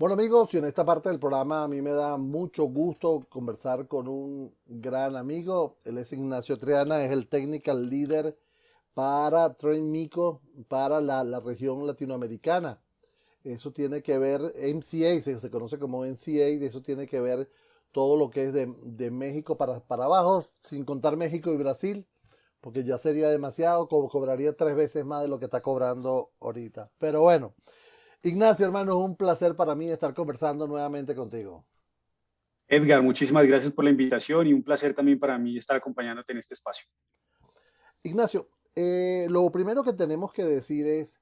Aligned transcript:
Bueno 0.00 0.14
amigos, 0.14 0.54
y 0.54 0.56
en 0.56 0.64
esta 0.64 0.82
parte 0.82 1.10
del 1.10 1.18
programa 1.18 1.62
a 1.62 1.68
mí 1.68 1.82
me 1.82 1.90
da 1.90 2.16
mucho 2.16 2.64
gusto 2.64 3.26
conversar 3.28 3.86
con 3.86 4.08
un 4.08 4.50
gran 4.64 5.14
amigo. 5.14 5.76
Él 5.84 5.98
es 5.98 6.10
Ignacio 6.14 6.56
Triana, 6.56 7.04
es 7.04 7.12
el 7.12 7.28
technical 7.28 7.90
leader 7.90 8.34
para 8.94 9.52
Train 9.58 9.92
Mico 9.92 10.40
para 10.68 11.02
la, 11.02 11.38
región 11.40 11.86
latinoamericana. 11.86 12.80
Eso 13.44 13.72
tiene 13.72 14.02
que 14.02 14.16
ver, 14.16 14.40
MCA, 14.40 15.20
se, 15.20 15.38
se, 15.38 15.50
conoce 15.50 15.78
como 15.78 16.06
MCA, 16.06 16.46
de 16.58 16.64
eso 16.64 16.80
tiene 16.80 17.06
que 17.06 17.20
ver 17.20 17.50
todo 17.92 18.16
lo 18.16 18.30
que 18.30 18.44
es 18.44 18.54
de, 18.54 19.10
México 19.10 19.58
para, 19.58 19.80
para 19.80 20.06
abajo, 20.06 20.42
sin 20.62 20.86
contar 20.86 21.18
México 21.18 21.52
y 21.52 21.58
Brasil, 21.58 22.06
porque 22.62 22.84
ya 22.84 22.96
sería 22.96 23.28
demasiado, 23.28 23.86
cobraría 23.86 24.56
tres 24.56 24.74
veces 24.74 25.04
más 25.04 25.20
de 25.20 25.28
lo 25.28 25.38
que 25.38 25.44
está 25.44 25.60
cobrando 25.60 26.30
ahorita. 26.40 26.90
Pero 26.98 27.20
bueno, 27.20 27.52
Ignacio, 28.22 28.66
hermano, 28.66 28.92
es 28.92 28.98
un 28.98 29.16
placer 29.16 29.56
para 29.56 29.74
mí 29.74 29.90
estar 29.90 30.12
conversando 30.12 30.66
nuevamente 30.66 31.14
contigo. 31.14 31.64
Edgar, 32.68 33.02
muchísimas 33.02 33.46
gracias 33.46 33.72
por 33.72 33.84
la 33.84 33.90
invitación 33.90 34.46
y 34.46 34.52
un 34.52 34.62
placer 34.62 34.94
también 34.94 35.18
para 35.18 35.38
mí 35.38 35.56
estar 35.56 35.76
acompañándote 35.76 36.32
en 36.32 36.38
este 36.38 36.54
espacio. 36.54 36.86
Ignacio, 38.02 38.48
eh, 38.76 39.26
lo 39.28 39.50
primero 39.50 39.82
que 39.82 39.92
tenemos 39.92 40.32
que 40.32 40.44
decir 40.44 40.86
es 40.86 41.18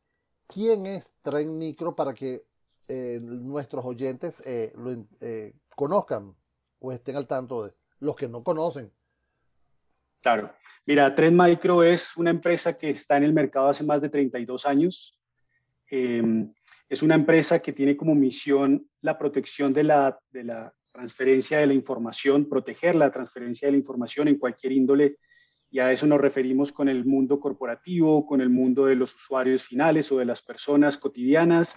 quién 0.47 0.87
es 0.87 1.15
Tren 1.23 1.57
Micro 1.57 1.95
para 1.95 2.13
que 2.13 2.45
eh, 2.89 3.19
nuestros 3.23 3.85
oyentes 3.85 4.43
eh, 4.45 4.73
lo 4.77 5.07
conozcan 5.75 6.35
o 6.81 6.93
estén 6.93 7.17
al 7.17 7.27
tanto 7.27 7.65
de 7.65 7.75
los 8.01 8.17
que 8.17 8.29
no 8.29 8.43
conocen. 8.43 8.93
Claro. 10.21 10.53
Mira, 10.85 11.15
Tren 11.15 11.37
Micro 11.37 11.83
es 11.83 12.17
una 12.17 12.31
empresa 12.31 12.77
que 12.77 12.91
está 12.91 13.17
en 13.17 13.25
el 13.25 13.33
mercado 13.33 13.69
hace 13.69 13.85
más 13.85 14.01
de 14.01 14.09
32 14.09 14.67
años. 14.67 15.19
Em, 15.91 16.53
es 16.89 17.03
una 17.03 17.15
empresa 17.15 17.61
que 17.61 17.73
tiene 17.73 17.97
como 17.97 18.15
misión 18.15 18.89
la 19.03 19.19
protección 19.19 19.73
de 19.73 19.85
la, 19.85 20.19
transferencia 20.93 21.59
de 21.59 21.67
la 21.67 21.75
información, 21.75 22.49
proteger 22.49 22.95
la 22.95 23.11
transferencia 23.11 23.69
de 23.69 23.73
la 23.73 23.79
información 23.79 24.27
en 24.29 24.39
cualquier 24.39 24.73
índole. 24.73 25.17
Y 25.71 25.81
a 25.81 25.93
eso 25.93 26.07
nos 26.07 26.21
referimos 26.21 26.73
con 26.73 26.89
el 26.89 27.05
mundo 27.05 27.39
corporativo, 27.39 28.27
con 28.27 28.41
el 28.41 28.49
mundo 28.49 28.87
de 28.87 28.97
los 28.97 29.15
usuarios 29.15 29.63
finales 29.63 30.11
o 30.11 30.19
de 30.19 30.25
las 30.25 30.43
personas 30.43 30.97
cotidianas. 30.97 31.75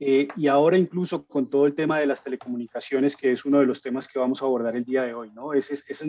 Eh, 0.00 0.28
y 0.36 0.46
ahora 0.46 0.78
incluso 0.78 1.26
con 1.26 1.50
todo 1.50 1.66
el 1.66 1.74
tema 1.74 2.00
de 2.00 2.06
las 2.06 2.24
telecomunicaciones, 2.24 3.16
que 3.16 3.32
es 3.32 3.44
uno 3.44 3.60
de 3.60 3.66
los 3.66 3.82
temas 3.82 4.08
que 4.08 4.18
vamos 4.18 4.40
a 4.40 4.46
abordar 4.46 4.76
el 4.76 4.84
día 4.84 5.02
de 5.02 5.12
hoy. 5.12 5.30
¿no? 5.32 5.52
Es, 5.52 5.70
esa 5.70 5.84
es 5.90 6.06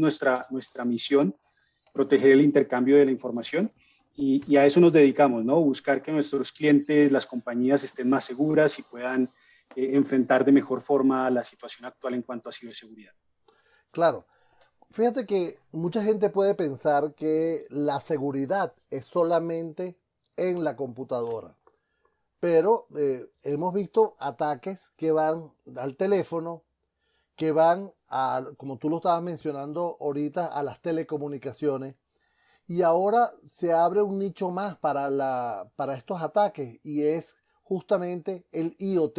nuestra 0.49 0.85
misión, 0.85 1.35
proteger 1.93 2.31
el 2.31 2.41
intercambio 2.41 2.95
de 2.95 3.05
la 3.05 3.11
información 3.11 3.73
y, 4.21 4.57
a 4.57 4.65
eso 4.65 4.81
nos 4.81 4.91
dedicamos, 4.91 5.45
¿no? 5.45 5.61
Buscar 5.61 6.01
que 6.01 6.11
nuestros 6.11 6.51
clientes, 6.51 7.09
las 7.11 7.25
compañías 7.25 7.83
estén 7.83 8.09
más 8.09 8.25
seguras 8.25 8.77
y 8.77 8.83
puedan 8.83 9.31
eh, 9.75 9.91
enfrentar 9.93 10.43
de 10.43 10.51
mejor 10.51 10.81
forma 10.81 11.29
la 11.29 11.43
situación 11.43 11.85
actual 11.85 12.15
en 12.15 12.23
cuanto 12.23 12.49
a 12.49 12.51
ciberseguridad. 12.51 13.13
Claro. 13.91 14.25
Fíjate 14.91 15.25
que 15.25 15.59
mucha 15.71 16.03
gente 16.03 16.29
puede 16.29 16.55
pensar 16.55 17.13
que 17.13 17.65
la 17.69 18.01
seguridad 18.01 18.73
es 18.89 19.05
solamente 19.05 19.97
en 20.35 20.63
la 20.63 20.75
computadora. 20.75 21.55
Pero 22.39 22.87
eh, 22.97 23.25
hemos 23.43 23.73
visto 23.73 24.15
ataques 24.19 24.91
que 24.97 25.11
van 25.11 25.53
al 25.77 25.95
teléfono, 25.95 26.63
que 27.35 27.51
van 27.51 27.93
a, 28.09 28.43
como 28.57 28.77
tú 28.77 28.89
lo 28.89 28.97
estabas 28.97 29.21
mencionando 29.21 29.97
ahorita, 30.01 30.47
a 30.47 30.63
las 30.63 30.81
telecomunicaciones, 30.81 31.95
y 32.69 32.83
ahora 32.83 33.33
se 33.47 33.73
abre 33.73 34.03
un 34.03 34.19
nicho 34.19 34.51
más 34.51 34.77
para, 34.77 35.09
la, 35.09 35.71
para 35.75 35.95
estos 35.95 36.21
ataques 36.21 36.79
y 36.83 37.01
es 37.01 37.35
justamente 37.63 38.45
el 38.51 38.75
IoT, 38.77 39.17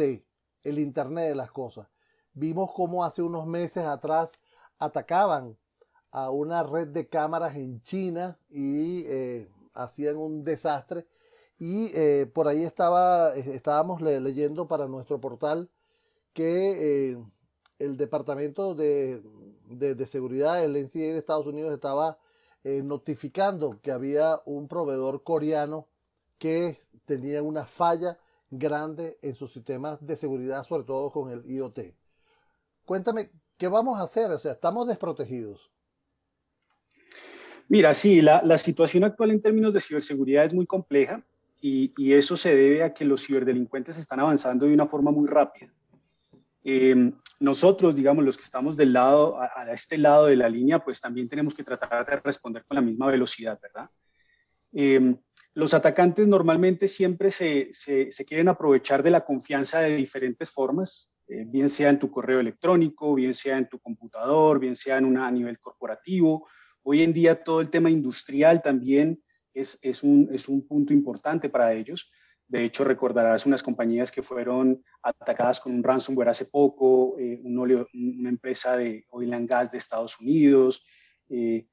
el 0.63 0.79
Internet 0.79 1.27
de 1.27 1.35
las 1.35 1.51
Cosas. 1.51 1.89
Vimos 2.31 2.71
cómo 2.73 3.03
hace 3.03 3.21
unos 3.21 3.45
meses 3.45 3.85
atrás 3.85 4.39
atacaban 4.79 5.57
a 6.11 6.31
una 6.31 6.63
red 6.63 6.87
de 6.87 7.09
cámaras 7.09 7.57
en 7.57 7.83
China 7.83 8.39
y 8.49 9.03
eh, 9.07 9.49
hacían 9.73 10.15
un 10.15 10.45
desastre. 10.45 11.05
Y 11.59 11.91
eh, 11.93 12.31
por 12.33 12.47
ahí 12.47 12.63
estaba, 12.63 13.35
estábamos 13.35 14.01
leyendo 14.01 14.69
para 14.69 14.87
nuestro 14.87 15.19
portal 15.19 15.69
que 16.31 17.11
eh, 17.11 17.17
el 17.79 17.97
Departamento 17.97 18.75
de, 18.75 19.21
de, 19.65 19.93
de 19.93 20.05
Seguridad 20.05 20.61
del 20.61 20.81
NCA 20.81 20.99
de 20.99 21.17
Estados 21.17 21.47
Unidos 21.47 21.73
estaba 21.73 22.17
eh, 22.63 22.81
notificando 22.83 23.79
que 23.81 23.91
había 23.91 24.39
un 24.45 24.67
proveedor 24.67 25.23
coreano 25.23 25.87
que 26.37 26.81
tenía 27.05 27.41
una 27.41 27.65
falla 27.65 28.17
grande 28.49 29.17
en 29.21 29.35
sus 29.35 29.53
sistemas 29.53 30.05
de 30.05 30.15
seguridad, 30.15 30.63
sobre 30.63 30.83
todo 30.83 31.11
con 31.11 31.31
el 31.31 31.45
IoT. 31.45 31.79
Cuéntame, 32.85 33.31
¿qué 33.57 33.67
vamos 33.67 33.99
a 33.99 34.03
hacer? 34.03 34.31
O 34.31 34.39
sea, 34.39 34.53
estamos 34.53 34.87
desprotegidos. 34.87 35.71
Mira, 37.67 37.93
sí, 37.93 38.21
la, 38.21 38.41
la 38.43 38.57
situación 38.57 39.05
actual 39.05 39.31
en 39.31 39.41
términos 39.41 39.73
de 39.73 39.79
ciberseguridad 39.79 40.43
es 40.43 40.53
muy 40.53 40.65
compleja 40.65 41.23
y, 41.61 41.93
y, 41.95 42.13
eso 42.13 42.35
se 42.35 42.55
debe 42.55 42.83
a 42.83 42.93
que 42.93 43.05
los 43.05 43.25
ciberdelincuentes 43.25 43.97
están 43.97 44.19
avanzando 44.19 44.65
de 44.65 44.73
una 44.73 44.87
forma 44.87 45.11
muy 45.11 45.27
rápida. 45.27 45.71
Eh, 46.63 47.13
nosotros, 47.41 47.95
digamos, 47.95 48.23
los 48.23 48.37
que 48.37 48.43
estamos 48.43 48.77
del 48.77 48.93
lado, 48.93 49.41
a, 49.41 49.73
este 49.73 49.97
lado 49.97 50.27
de 50.27 50.35
la 50.35 50.47
línea, 50.47 50.79
pues 50.79 51.01
también 51.01 51.27
tenemos 51.27 51.55
que 51.55 51.63
tratar 51.63 52.05
de 52.05 52.17
responder 52.17 52.63
con 52.65 52.75
la 52.75 52.81
misma 52.81 53.07
velocidad, 53.07 53.59
¿verdad? 53.59 53.89
Eh, 54.73 55.15
los 55.55 55.73
atacantes 55.73 56.27
normalmente 56.27 56.87
siempre 56.87 57.31
se, 57.31 57.71
quieren 58.27 58.47
aprovechar 58.47 59.01
de 59.01 59.09
la 59.09 59.25
confianza 59.25 59.79
de 59.79 59.95
diferentes 59.95 60.51
formas, 60.51 61.09
eh, 61.27 61.43
bien 61.47 61.71
sea 61.71 61.89
en 61.89 61.97
tu 61.97 62.11
correo 62.11 62.39
electrónico, 62.39 63.15
bien 63.15 63.33
sea 63.33 63.57
en 63.57 63.67
tu 63.67 63.79
computador, 63.79 64.59
bien 64.59 64.75
sea 64.75 64.99
en 64.99 65.05
una, 65.05 65.25
a 65.25 65.31
nivel 65.31 65.59
corporativo. 65.59 66.47
Hoy 66.83 67.01
en 67.01 67.11
día 67.11 67.43
todo 67.43 67.59
el 67.59 67.71
tema 67.71 67.89
industrial 67.89 68.61
también 68.61 69.19
es 69.53 70.03
un 70.03 70.67
punto 70.67 70.93
importante 70.93 71.49
para 71.49 71.73
ellos. 71.73 72.09
De 72.51 72.65
hecho, 72.65 72.83
recordarás 72.83 73.45
unas 73.45 73.63
compañías 73.63 74.11
que 74.11 74.21
fueron 74.21 74.83
atacadas 75.01 75.61
con 75.61 75.73
un 75.73 75.81
ransomware 75.81 76.27
hace 76.27 76.47
poco, 76.47 77.15
eh, 77.17 77.39
una 77.45 78.27
empresa 78.27 78.75
de 78.75 79.05
oil 79.11 79.33
and 79.33 79.49
gas 79.49 79.71
de 79.71 79.77
Estados 79.77 80.19
Unidos. 80.19 80.85
Eh, 81.29 81.65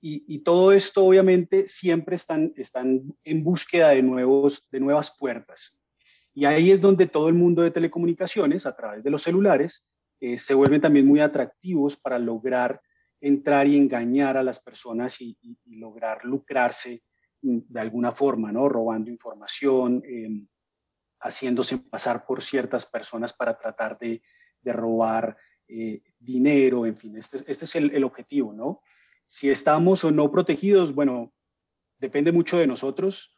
y, 0.00 0.38
todo 0.40 0.72
esto, 0.72 1.04
obviamente, 1.04 1.68
siempre 1.68 2.16
están, 2.16 2.52
están 2.56 3.14
en 3.22 3.44
búsqueda 3.44 3.90
de, 3.90 4.02
nuevos, 4.02 4.66
de 4.72 4.80
nuevas 4.80 5.16
puertas. 5.16 5.80
Y 6.34 6.46
ahí 6.46 6.72
es 6.72 6.80
donde 6.80 7.06
todo 7.06 7.28
el 7.28 7.34
mundo 7.34 7.62
de 7.62 7.70
telecomunicaciones, 7.70 8.66
a 8.66 8.74
través 8.74 9.04
de 9.04 9.10
los 9.10 9.22
celulares, 9.22 9.86
eh, 10.18 10.36
se 10.36 10.52
vuelven 10.52 10.80
también 10.80 11.06
muy 11.06 11.20
atractivos 11.20 11.96
para 11.96 12.18
lograr 12.18 12.80
entrar 13.20 13.68
y 13.68 13.76
engañar 13.76 14.36
a 14.36 14.42
las 14.42 14.58
personas 14.58 15.20
y 15.20 15.38
lograr 15.64 16.24
lucrarse 16.24 17.04
de 17.44 17.80
alguna 17.80 18.10
forma, 18.10 18.50
¿no? 18.50 18.68
Robando 18.68 19.10
información, 19.10 20.02
em, 20.06 20.46
haciéndose 21.20 21.78
pasar 21.78 22.24
por 22.26 22.42
ciertas 22.42 22.86
personas 22.86 23.32
para 23.32 23.58
tratar 23.58 23.98
de, 23.98 24.22
de 24.62 24.72
robar 24.72 25.36
eh, 25.68 26.02
dinero, 26.18 26.86
en 26.86 26.96
fin, 26.96 27.16
este, 27.16 27.38
este 27.46 27.64
es 27.64 27.74
el, 27.76 27.94
el, 27.94 28.04
objetivo, 28.04 28.52
¿no? 28.52 28.80
Si 29.26 29.50
estamos 29.50 30.04
o 30.04 30.10
no 30.10 30.30
protegidos, 30.30 30.94
bueno, 30.94 31.32
depende 31.98 32.32
mucho 32.32 32.58
de 32.58 32.66
nosotros, 32.66 33.36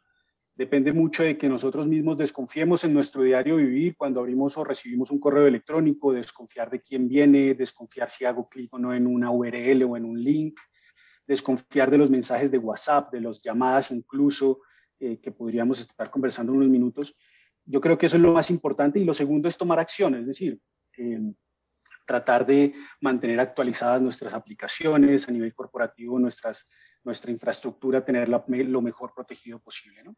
depende 0.55 0.91
mucho 0.91 1.23
de 1.23 1.37
que 1.37 1.49
nosotros 1.49 1.87
mismos 1.87 2.17
desconfiemos 2.17 2.83
en 2.83 2.93
nuestro 2.93 3.23
diario 3.23 3.57
vivir 3.57 3.95
cuando 3.95 4.19
abrimos 4.19 4.57
o 4.57 4.63
recibimos 4.63 5.11
un 5.11 5.19
correo 5.19 5.47
electrónico, 5.47 6.13
desconfiar 6.13 6.69
de 6.69 6.81
quién 6.81 7.07
viene, 7.07 7.53
desconfiar 7.53 8.09
si 8.09 8.25
hago 8.25 8.49
clic 8.49 8.73
o 8.73 8.79
no 8.79 8.93
en 8.93 9.05
una 9.05 9.31
URL 9.31 9.83
o 9.83 9.97
en 9.97 10.05
un 10.05 10.21
link, 10.21 10.59
desconfiar 11.27 11.91
de 11.91 11.97
los 11.97 12.09
mensajes 12.09 12.49
de 12.49 12.57
WhatsApp, 12.57 13.11
de 13.11 13.21
las 13.21 13.43
llamadas 13.43 13.91
incluso, 13.91 14.61
eh, 14.99 15.19
que 15.19 15.31
podríamos 15.31 15.79
estar 15.79 16.09
conversando 16.09 16.53
unos 16.53 16.69
minutos. 16.69 17.15
Yo 17.65 17.81
creo 17.81 17.97
que 17.97 18.05
eso 18.05 18.15
es 18.15 18.23
lo 18.23 18.33
más 18.33 18.49
importante 18.49 18.97
y 18.99 19.03
lo 19.03 19.13
segundo 19.13 19.49
es 19.49 19.57
tomar 19.57 19.79
acción, 19.79 20.15
es 20.15 20.25
decir, 20.25 20.59
em, 20.93 21.35
tratar 22.05 22.45
de 22.45 22.73
mantener 23.01 23.39
actualizadas 23.39 24.01
nuestras 24.01 24.33
aplicaciones 24.33 25.27
a 25.27 25.31
nivel 25.31 25.53
corporativo, 25.53 26.17
nuestras, 26.17 26.67
nuestra 27.03 27.31
infraestructura, 27.31 28.03
tenerla 28.03 28.43
lo 28.47 28.81
mejor 28.81 29.13
protegido 29.13 29.59
posible. 29.59 30.01
¿no? 30.03 30.15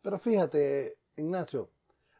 Pero 0.00 0.18
fíjate, 0.18 0.98
Ignacio, 1.16 1.72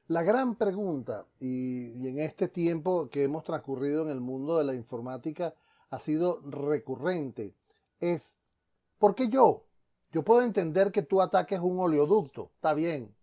la 0.08 0.24
gran 0.24 0.56
pregunta, 0.56 1.24
y, 1.38 1.92
y, 1.92 2.08
en 2.08 2.18
este 2.18 2.48
tiempo 2.48 3.08
que 3.08 3.22
hemos 3.22 3.44
transcurrido 3.44 4.02
en 4.02 4.08
el 4.10 4.20
mundo 4.20 4.58
de 4.58 4.64
la 4.64 4.74
informática, 4.74 5.54
ha 5.90 5.98
sido 5.98 6.42
recurrente 6.44 7.54
es, 8.02 8.36
¿por 8.98 9.14
qué 9.14 9.28
yo? 9.28 9.66
Yo 10.10 10.22
puedo 10.22 10.42
entender 10.42 10.92
que 10.92 11.02
tú 11.02 11.22
ataques 11.22 11.60
un 11.60 11.78
oleoducto, 11.78 12.50
está 12.54 12.74
bien. 12.74 13.16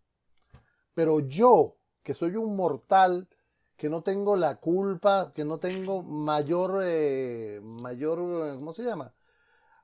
Pero 0.95 1.19
yo, 1.19 1.77
que 2.01 2.13
soy 2.13 2.35
un 2.35 2.55
mortal, 2.55 3.27
que 3.77 3.89
no 3.89 4.01
tengo 4.01 4.35
la 4.35 4.55
culpa, 4.55 5.31
que 5.33 5.45
no 5.45 5.57
tengo 5.57 6.01
mayor, 6.01 6.81
eh, 6.83 7.59
mayor, 7.61 8.55
¿cómo 8.55 8.73
se 8.73 8.83
llama? 8.83 9.13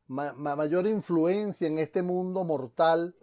mayor 0.07 0.85
influencia 0.85 1.67
en 1.67 1.79
este 1.79 2.03
mundo 2.03 2.43
mortal, 2.43 3.15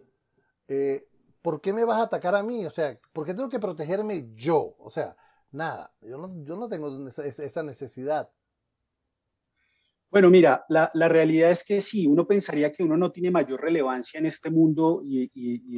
eh, 0.67 1.09
¿por 1.41 1.61
qué 1.61 1.73
me 1.73 1.85
vas 1.85 1.99
a 1.99 2.05
atacar 2.05 2.35
a 2.35 2.43
mí? 2.43 2.67
O 2.67 2.71
sea, 2.71 2.99
¿por 3.13 3.25
qué 3.25 3.35
tengo 3.35 3.49
que 3.49 3.61
protegerme 3.61 4.33
yo? 4.35 4.75
O 4.79 4.91
sea, 4.91 5.17
nada. 5.53 5.93
Yo 6.01 6.19
no, 6.19 6.43
yo 6.45 6.57
no 6.57 6.69
tengo 6.69 7.09
esa 7.09 7.63
necesidad. 7.63 8.31
Bueno, 10.13 10.29
mira, 10.29 10.67
la, 10.69 11.09
realidad 11.09 11.53
es 11.53 11.65
que 11.65 11.81
sí, 11.81 12.07
uno 12.07 12.27
pensaría 12.27 12.71
que 12.71 12.83
uno 12.83 12.99
no 12.99 13.11
tiene 13.11 13.31
mayor 13.31 13.63
relevancia 13.63 14.21
en 14.21 14.27
este 14.27 14.51
mundo 14.51 15.01
y, 15.03 15.31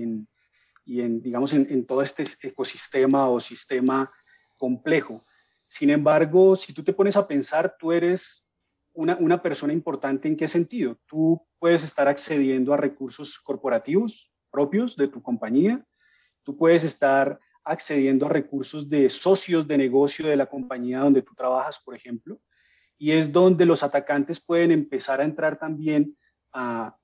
en, 0.02 1.22
digamos, 1.22 1.52
en, 1.52 1.86
todo 1.86 2.02
este 2.02 2.24
ecosistema 2.42 3.28
o 3.28 3.38
sistema 3.38 4.12
complejo. 4.58 5.24
Sin 5.68 5.90
embargo, 5.90 6.56
si 6.56 6.72
tú 6.72 6.82
te 6.82 6.92
pones 6.92 7.16
a 7.16 7.28
pensar, 7.28 7.76
tú 7.78 7.92
eres 7.92 8.44
una, 8.92 9.16
una 9.18 9.40
persona 9.40 9.72
importante 9.72 10.26
en 10.26 10.36
qué 10.36 10.48
sentido. 10.48 10.98
Tú 11.06 11.40
puedes 11.60 11.84
estar 11.84 12.08
accediendo 12.08 12.74
a 12.74 12.76
recursos 12.76 13.38
corporativos 13.38 14.32
propios 14.50 14.96
de 14.96 15.06
tu 15.06 15.22
compañía, 15.22 15.86
tú 16.42 16.56
puedes 16.56 16.82
estar 16.82 17.38
accediendo 17.62 18.26
a 18.26 18.30
recursos 18.30 18.88
de 18.90 19.08
socios 19.10 19.68
de 19.68 19.78
negocio 19.78 20.26
de 20.26 20.34
la 20.34 20.46
compañía 20.46 20.98
donde 20.98 21.22
tú 21.22 21.36
trabajas, 21.36 21.78
por 21.84 21.94
ejemplo 21.94 22.40
y 22.98 23.12
es 23.12 23.32
donde 23.32 23.66
los 23.66 23.82
atacantes 23.82 24.40
pueden 24.40 24.70
empezar 24.70 25.20
a 25.20 25.24
entrar 25.24 25.58
también 25.58 26.16
a, 26.52 26.96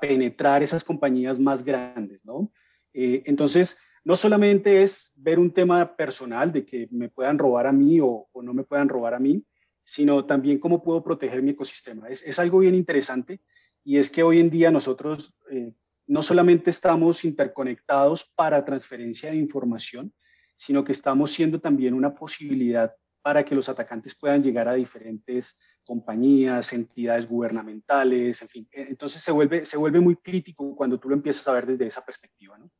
penetrar 0.00 0.62
esas 0.62 0.82
compañías 0.82 1.38
más 1.38 1.64
grandes, 1.64 2.24
¿no? 2.24 2.50
Eh, 2.92 3.22
entonces, 3.26 3.78
no 4.04 4.16
solamente 4.16 4.82
es 4.82 5.12
ver 5.14 5.38
un 5.38 5.52
tema 5.52 5.94
personal 5.94 6.52
de 6.52 6.64
que 6.64 6.88
me 6.90 7.08
puedan 7.08 7.38
robar 7.38 7.66
a 7.66 7.72
mí 7.72 8.00
o, 8.00 8.28
no 8.42 8.54
me 8.54 8.64
puedan 8.64 8.88
robar 8.88 9.14
a 9.14 9.20
mí, 9.20 9.44
sino 9.84 10.24
también 10.24 10.58
cómo 10.58 10.82
puedo 10.82 11.04
proteger 11.04 11.42
mi 11.42 11.50
ecosistema. 11.50 12.08
Es, 12.08 12.38
algo 12.38 12.58
bien 12.58 12.74
interesante 12.74 13.40
y 13.84 13.98
es 13.98 14.10
que 14.10 14.22
hoy 14.22 14.40
en 14.40 14.50
día 14.50 14.70
nosotros 14.70 15.34
eh, 15.50 15.72
no 16.06 16.22
solamente 16.22 16.70
estamos 16.70 17.24
interconectados 17.24 18.24
para 18.34 18.64
transferencia 18.64 19.30
de 19.30 19.36
información, 19.36 20.12
sino 20.56 20.82
que 20.84 20.92
estamos 20.92 21.30
siendo 21.30 21.60
también 21.60 21.94
una 21.94 22.14
posibilidad 22.14 22.94
para 23.22 23.44
que 23.44 23.54
los 23.54 23.68
atacantes 23.68 24.14
puedan 24.14 24.42
llegar 24.42 24.68
a 24.68 24.74
diferentes 24.74 25.58
compañías, 25.84 26.72
entidades 26.72 27.28
gubernamentales, 27.28 28.40
en 28.42 28.48
fin. 28.48 28.68
E, 28.70 28.82
entonces 28.82 29.22
se 29.22 29.32
vuelve, 29.32 29.66
se 29.66 29.76
vuelve 29.76 30.00
muy 30.00 30.16
crítico 30.16 30.74
cuando 30.76 30.98
tú 30.98 31.08
lo 31.08 31.14
empiezas 31.14 31.46
a 31.48 31.52
ver 31.52 31.66
desde 31.66 31.86
esa 31.86 32.04
perspectiva. 32.04 32.58
¿no? 32.58 32.70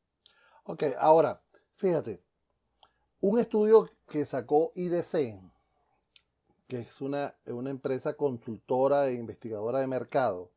Ok, 0.64 0.85
ahora, 0.99 1.43
fíjate, 1.76 2.23
un 3.20 3.38
estudio 3.38 3.90
que 4.06 4.25
sacó 4.26 4.73
IDC, 4.75 5.40
que 6.67 6.81
es 6.81 7.00
una, 7.00 7.34
una 7.46 7.70
empresa 7.70 8.14
consultora 8.14 9.08
e 9.08 9.14
investigadora 9.14 9.81
de 9.81 9.87
mercado, 9.87 10.52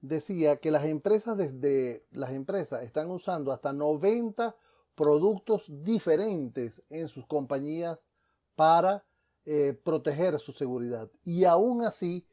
decía 0.00 0.56
que 0.56 0.70
las 0.70 0.84
empresas 0.84 1.36
desde 1.36 2.06
las 2.10 2.30
empresas 2.30 2.82
están 2.82 3.10
usando 3.10 3.52
hasta 3.52 3.72
90 3.72 4.56
productos 4.94 5.66
diferentes 5.84 6.82
en 6.90 7.08
sus 7.08 7.26
compañías 7.26 8.06
para 8.56 9.04
eh, 9.44 9.78
proteger 9.84 10.38
su 10.38 10.52
seguridad. 10.52 11.10
Y 11.24 11.44
aún 11.44 11.82
así, 11.82 12.26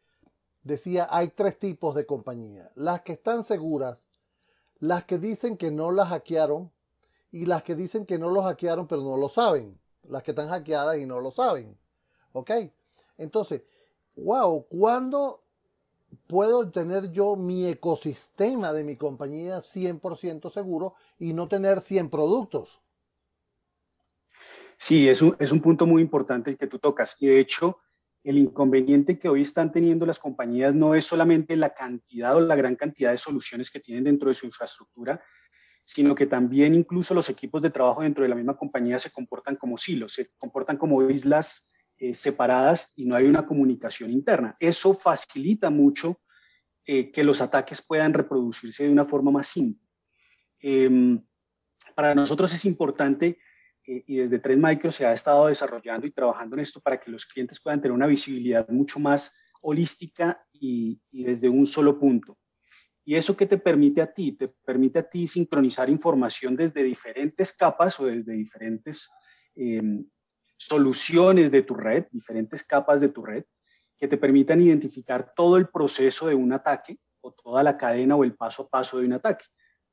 decía, 0.63 1.07
hay 1.09 1.29
tres 1.29 1.57
tipos 1.57 1.95
de 1.95 2.05
compañías. 2.05 2.69
Las 2.75 3.01
que 3.01 3.13
están 3.13 3.43
seguras, 3.43 4.07
las 4.79 5.05
que 5.05 5.17
dicen 5.17 5.57
que 5.57 5.71
no 5.71 5.91
las 5.91 6.09
hackearon 6.09 6.71
y 7.31 7.45
las 7.45 7.63
que 7.63 7.75
dicen 7.75 8.05
que 8.05 8.17
no 8.17 8.29
los 8.29 8.43
hackearon 8.43 8.87
pero 8.87 9.01
no 9.01 9.17
lo 9.17 9.29
saben. 9.29 9.79
Las 10.03 10.23
que 10.23 10.31
están 10.31 10.49
hackeadas 10.49 10.97
y 10.99 11.05
no 11.05 11.19
lo 11.19 11.31
saben. 11.31 11.77
¿Ok? 12.33 12.51
Entonces, 13.17 13.63
wow, 14.15 14.65
¿cuándo 14.67 15.43
puedo 16.27 16.69
tener 16.69 17.11
yo 17.11 17.35
mi 17.35 17.67
ecosistema 17.67 18.73
de 18.73 18.83
mi 18.83 18.95
compañía 18.95 19.59
100% 19.59 20.49
seguro 20.49 20.95
y 21.17 21.33
no 21.33 21.47
tener 21.47 21.81
100 21.81 22.09
productos? 22.09 22.81
Sí, 24.79 25.09
es 25.09 25.21
un, 25.21 25.35
es 25.39 25.51
un 25.51 25.59
punto 25.59 25.85
muy 25.85 26.01
importante 26.01 26.49
el 26.49 26.57
que 26.57 26.67
tú 26.67 26.79
tocas. 26.79 27.17
Y 27.19 27.27
de 27.27 27.39
hecho, 27.41 27.79
el 28.23 28.37
inconveniente 28.37 29.19
que 29.19 29.27
hoy 29.27 29.41
están 29.41 29.73
teniendo 29.73 30.05
las 30.05 30.19
compañías 30.19 30.73
no 30.73 30.95
es 30.95 31.05
solamente 31.05 31.57
la 31.57 31.73
cantidad 31.73 32.37
o 32.37 32.39
la 32.39 32.55
gran 32.55 32.77
cantidad 32.77 33.11
de 33.11 33.17
soluciones 33.17 33.69
que 33.69 33.81
tienen 33.81 34.05
dentro 34.05 34.29
de 34.29 34.35
su 34.35 34.45
infraestructura, 34.45 35.21
sino 35.83 36.15
que 36.15 36.27
también 36.27 36.75
incluso 36.75 37.13
los 37.13 37.29
equipos 37.29 37.61
de 37.61 37.71
trabajo 37.71 38.03
dentro 38.03 38.23
de 38.23 38.29
la 38.29 38.35
misma 38.35 38.55
compañía 38.55 38.99
se 38.99 39.11
comportan 39.11 39.57
como 39.57 39.77
silos, 39.77 40.13
se 40.13 40.29
comportan 40.37 40.77
como 40.77 41.09
islas 41.09 41.71
eh, 41.97 42.13
separadas 42.13 42.93
y 42.95 43.05
no 43.05 43.17
hay 43.17 43.25
una 43.25 43.45
comunicación 43.45 44.11
interna. 44.11 44.55
Eso 44.61 44.93
facilita 44.93 45.69
mucho 45.69 46.21
eh, 46.85 47.11
que 47.11 47.25
los 47.25 47.41
ataques 47.41 47.81
puedan 47.81 48.13
reproducirse 48.13 48.85
de 48.85 48.91
una 48.91 49.03
forma 49.03 49.29
más 49.29 49.47
simple. 49.47 49.85
Em, 50.61 51.21
para 51.95 52.15
nosotros 52.15 52.53
es 52.53 52.63
importante 52.63 53.39
eh, 53.89 54.03
y 54.05 54.17
desde 54.17 54.37
Trend 54.37 54.63
Micro 54.63 54.91
se 54.91 55.05
ha 55.05 55.13
estado 55.13 55.47
desarrollando 55.47 56.05
y 56.05 56.11
trabajando 56.11 56.55
en 56.55 56.61
esto 56.61 56.79
para 56.79 56.99
que 56.99 57.09
los 57.09 57.25
clientes 57.25 57.59
puedan 57.59 57.81
tener 57.81 57.93
una 57.93 58.05
visibilidad 58.05 58.67
mucho 58.69 58.99
más 58.99 59.33
holística 59.61 60.45
y, 60.53 61.01
desde 61.11 61.49
un 61.49 61.65
solo 61.65 61.99
punto. 61.99 62.37
¿Y 63.03 63.15
eso 63.15 63.35
qué 63.35 63.47
te 63.47 63.57
permite 63.57 64.01
a 64.01 64.13
ti? 64.13 64.33
Te 64.33 64.47
permite 64.47 64.99
a 64.99 65.09
ti 65.09 65.25
sincronizar 65.25 65.89
información 65.89 66.55
desde 66.55 66.83
diferentes 66.83 67.51
capas 67.51 67.99
o 67.99 68.05
desde 68.05 68.33
diferentes 68.33 69.09
em, 69.55 70.05
soluciones 70.55 71.51
de 71.51 71.63
tu 71.63 71.73
red, 71.73 72.05
diferentes 72.11 72.63
capas 72.63 73.01
de 73.01 73.09
tu 73.09 73.25
red, 73.25 73.43
que 73.97 74.07
te 74.07 74.17
permitan 74.17 74.61
identificar 74.61 75.33
todo 75.35 75.57
el 75.57 75.67
proceso 75.67 76.27
de 76.27 76.35
un 76.35 76.53
ataque 76.53 76.99
o 77.21 77.33
toda 77.33 77.63
la 77.63 77.75
cadena 77.75 78.15
o 78.15 78.23
el 78.23 78.35
paso 78.35 78.63
a 78.63 78.69
paso 78.69 78.99
de 78.99 79.07
un 79.07 79.13
ataque. 79.13 79.45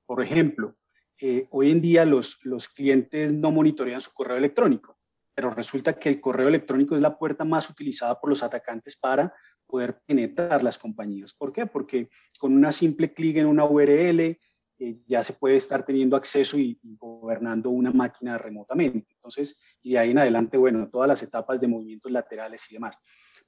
Por 0.05 0.23
ejemplo, 0.23 0.77
eh, 1.21 1.47
hoy 1.51 1.71
en 1.71 1.81
día 1.81 2.05
los, 2.05 2.39
los 2.45 2.69
clientes 2.69 3.33
no 3.33 3.51
monitorean 3.51 4.01
su 4.01 4.13
correo 4.13 4.37
electrónico, 4.37 4.99
pero 5.35 5.51
resulta 5.51 5.99
que 5.99 6.09
el 6.09 6.21
correo 6.21 6.49
electrónico 6.49 6.95
es 6.95 7.01
la 7.01 7.19
puerta 7.19 7.45
más 7.45 7.71
utilizada 7.71 8.21
por 8.21 8.31
los 8.31 8.43
atacantes 8.43 8.97
para 8.97 9.33
poder 9.67 10.01
penetrar 10.07 10.63
las 10.63 10.79
compañías. 10.79 11.33
¿Por 11.33 11.53
qué? 11.53 11.67
Porque 11.67 12.09
con 12.39 12.55
una 12.55 12.73
simple 12.73 13.13
clic 13.13 13.37
en 13.39 13.47
una 13.47 13.65
URL 13.65 14.39
eh, 14.79 15.01
ya 15.07 15.23
se 15.23 15.33
puede 15.33 15.57
estar 15.57 15.85
teniendo 15.85 16.17
acceso 16.17 16.59
y, 16.59 16.79
gobernando 16.99 17.71
una 17.71 17.93
máquina 17.93 18.37
remotamente. 18.37 19.15
Entonces, 19.15 19.61
y 19.83 19.93
de 19.93 19.99
ahí 19.99 20.11
en 20.11 20.19
adelante, 20.19 20.59
bueno, 20.59 20.89
todas 20.91 21.09
las 21.09 21.23
etapas 21.23 21.61
de 21.61 21.69
movimientos 21.69 22.13
laterales 22.13 22.63
y 22.71 22.75
demás. 22.75 22.99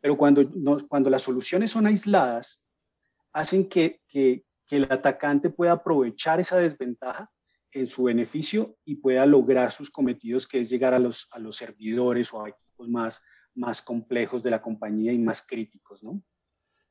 Pero 0.01 0.17
cuando, 0.17 0.49
cuando 0.89 1.11
las 1.11 1.23
soluciones 1.23 1.71
son 1.71 1.87
aisladas, 1.87 2.63
hacen 3.33 3.69
que, 3.69 4.01
que, 4.09 4.45
que 4.67 4.77
el 4.77 4.85
atacante 4.85 5.51
pueda 5.51 5.73
aprovechar 5.73 6.41
esa 6.41 6.57
desventaja 6.57 7.31
en 7.73 7.87
su 7.87 8.05
beneficio 8.05 8.77
y 8.85 8.97
pueda 8.97 9.27
lograr 9.27 9.73
sus 9.73 9.91
cometidos, 9.91 10.47
que 10.47 10.61
es 10.61 10.71
llegar 10.71 10.95
a 10.95 10.99
los, 10.99 11.29
a 11.33 11.39
los 11.39 11.57
servidores 11.57 12.33
o 12.33 12.43
a 12.43 12.49
equipos 12.49 12.89
más, 12.89 13.23
más 13.55 13.83
complejos 13.83 14.43
de 14.43 14.51
la 14.51 14.63
compañía 14.63 15.13
y 15.13 15.19
más 15.19 15.43
críticos, 15.43 16.03
¿no? 16.03 16.23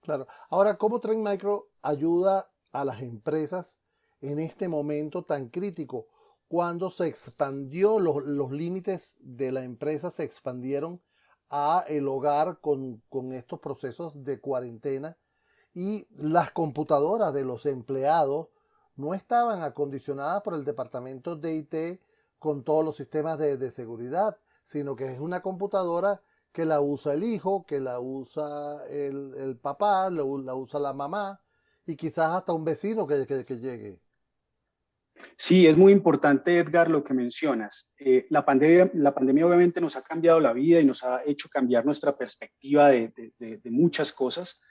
Claro. 0.01 0.27
Ahora, 0.49 0.77
¿cómo 0.77 0.99
Trend 0.99 1.27
Micro 1.27 1.69
ayuda 1.81 2.49
a 2.71 2.85
las 2.85 3.01
empresas 3.01 3.81
en 4.21 4.39
este 4.39 4.67
momento 4.67 5.23
tan 5.23 5.49
crítico? 5.49 6.07
Cuando 6.47 6.91
se 6.91 7.07
expandió, 7.07 7.99
los, 7.99 8.25
los 8.25 8.51
límites 8.51 9.17
de 9.19 9.51
la 9.51 9.63
empresa 9.63 10.09
se 10.09 10.23
expandieron 10.23 11.01
a 11.49 11.83
el 11.87 12.07
hogar 12.07 12.59
con, 12.61 13.01
con 13.09 13.33
estos 13.33 13.59
procesos 13.59 14.23
de 14.23 14.39
cuarentena 14.39 15.17
y 15.73 16.07
las 16.11 16.51
computadoras 16.51 17.33
de 17.33 17.43
los 17.43 17.65
empleados 17.65 18.47
no 18.97 19.13
estaban 19.13 19.61
acondicionadas 19.61 20.41
por 20.41 20.55
el 20.55 20.65
departamento 20.65 21.35
de 21.35 21.55
IT 21.55 22.01
con 22.39 22.63
todos 22.63 22.83
los 22.83 22.97
sistemas 22.97 23.37
de, 23.39 23.71
seguridad, 23.71 24.37
sino 24.63 24.95
que 24.95 25.05
es 25.05 25.19
una 25.19 25.41
computadora 25.41 26.21
que 26.51 26.65
la 26.65 26.81
usa 26.81 27.13
el 27.13 27.23
hijo, 27.23 27.65
que 27.65 27.79
la 27.79 27.99
usa 27.99 28.85
el, 28.89 29.57
papá, 29.61 30.09
la, 30.09 30.23
usa 30.23 30.79
la 30.79 30.93
mamá 30.93 31.39
y 31.85 31.95
quizás 31.95 32.33
hasta 32.33 32.53
un 32.53 32.65
vecino 32.65 33.07
que, 33.07 33.25
llegue. 33.25 33.99
Sí, 35.35 35.65
es 35.65 35.77
muy 35.77 35.93
importante, 35.93 36.57
Edgar, 36.59 36.89
lo 36.89 37.03
que 37.03 37.13
mencionas. 37.13 37.93
Eh, 37.99 38.27
la, 38.29 38.45
pandemia, 38.45 38.91
la 38.93 39.13
pandemia 39.13 39.47
obviamente 39.47 39.81
nos 39.81 39.95
ha 39.95 40.01
cambiado 40.01 40.39
la 40.39 40.53
vida 40.53 40.79
y 40.79 40.85
nos 40.85 41.03
ha 41.03 41.23
hecho 41.25 41.49
cambiar 41.49 41.85
nuestra 41.85 42.15
perspectiva 42.17 42.89
de 42.89 43.61
muchas 43.65 44.11
cosas. 44.11 44.61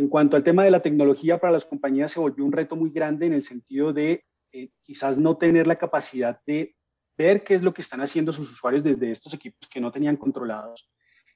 En 0.00 0.08
cuanto 0.08 0.34
al 0.34 0.42
tema 0.42 0.64
de 0.64 0.70
la 0.70 0.80
tecnología, 0.80 1.38
para 1.38 1.52
las 1.52 1.66
compañías 1.66 2.10
se 2.10 2.20
volvió 2.20 2.42
un 2.42 2.52
reto 2.52 2.74
muy 2.74 2.88
grande 2.88 3.26
en 3.26 3.34
el 3.34 3.42
sentido 3.42 3.92
de 3.92 4.24
eh, 4.50 4.70
quizás 4.80 5.18
no 5.18 5.36
tener 5.36 5.66
la 5.66 5.76
capacidad 5.76 6.40
de 6.46 6.74
ver 7.18 7.44
qué 7.44 7.54
es 7.54 7.60
lo 7.60 7.74
que 7.74 7.82
están 7.82 8.00
haciendo 8.00 8.32
sus 8.32 8.50
usuarios 8.50 8.82
desde 8.82 9.10
estos 9.10 9.34
equipos 9.34 9.68
que 9.68 9.78
no 9.78 9.92
tenían 9.92 10.16
controlados 10.16 10.90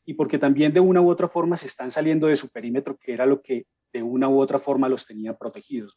y 0.06 0.14
porque 0.14 0.38
también 0.38 0.72
de 0.72 0.80
una 0.80 1.02
u 1.02 1.10
otra 1.10 1.28
forma 1.28 1.58
se 1.58 1.66
están 1.66 1.90
saliendo 1.90 2.26
de 2.26 2.36
su 2.36 2.48
perímetro, 2.48 2.96
que 2.96 3.12
era 3.12 3.26
lo 3.26 3.42
que 3.42 3.66
de 3.92 4.02
una 4.02 4.30
u 4.30 4.40
otra 4.40 4.58
forma 4.58 4.88
los 4.88 5.04
tenía 5.04 5.36
protegidos. 5.36 5.94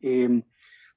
Em, 0.00 0.42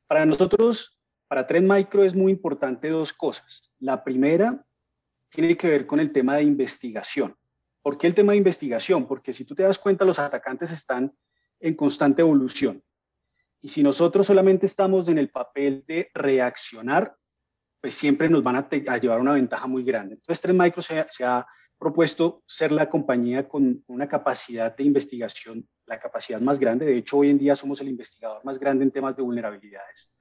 para 0.06 0.26
nosotros, 0.26 1.00
para 1.30 1.48
Trend 1.48 1.72
Micro 1.72 2.04
es 2.04 2.14
muy 2.14 2.30
importante 2.30 2.90
dos 2.90 3.14
cosas. 3.14 3.74
La 3.80 4.04
primera 4.04 4.66
tiene 5.30 5.56
que 5.56 5.70
ver 5.70 5.88
con 5.88 6.02
el 6.02 6.12
tema 6.12 6.36
de 6.36 6.44
investigación. 6.44 7.38
¿Por 7.84 7.98
qué 7.98 8.08
el 8.08 8.16
tema 8.16 8.32
de 8.32 8.40
investigación? 8.40 9.06
Porque 9.08 9.34
si 9.34 9.46
tú 9.46 9.54
te 9.54 9.64
das 9.64 9.78
cuenta, 9.78 10.06
los 10.06 10.18
atacantes 10.18 10.72
están 10.72 11.14
en 11.60 11.76
constante 11.76 12.22
evolución. 12.22 12.82
Y 13.62 13.68
si 13.68 13.84
nosotros 13.84 14.26
solamente 14.26 14.66
estamos 14.66 15.08
en 15.08 15.18
el 15.18 15.30
papel 15.30 15.84
de 15.88 16.10
reaccionar, 16.14 17.16
pues 17.80 17.94
siempre 17.94 18.30
nos 18.30 18.42
van 18.42 18.56
a, 18.56 18.98
llevar 18.98 19.20
una 19.20 19.34
ventaja 19.34 19.68
muy 19.68 19.84
grande. 19.84 20.16
Entonces, 20.16 20.42
Trend 20.42 20.60
Micro 20.60 20.82
se, 20.82 21.06
se 21.10 21.26
ha 21.26 21.46
propuesto 21.78 22.42
ser 22.48 22.72
la 22.72 22.90
compañía 22.90 23.48
con 23.48 23.84
una 23.88 24.08
capacidad 24.08 24.76
de 24.76 24.84
investigación, 24.86 25.68
la 25.86 26.00
capacidad 26.00 26.40
más 26.40 26.58
grande. 26.58 26.86
De 26.86 26.98
hecho, 26.98 27.18
hoy 27.18 27.30
en 27.30 27.38
día 27.38 27.56
somos 27.56 27.82
el 27.82 27.90
investigador 27.90 28.44
más 28.46 28.58
grande 28.58 28.86
en 28.86 28.92
temas 28.92 29.16
de 29.16 29.24
vulnerabilidades. 29.24 30.18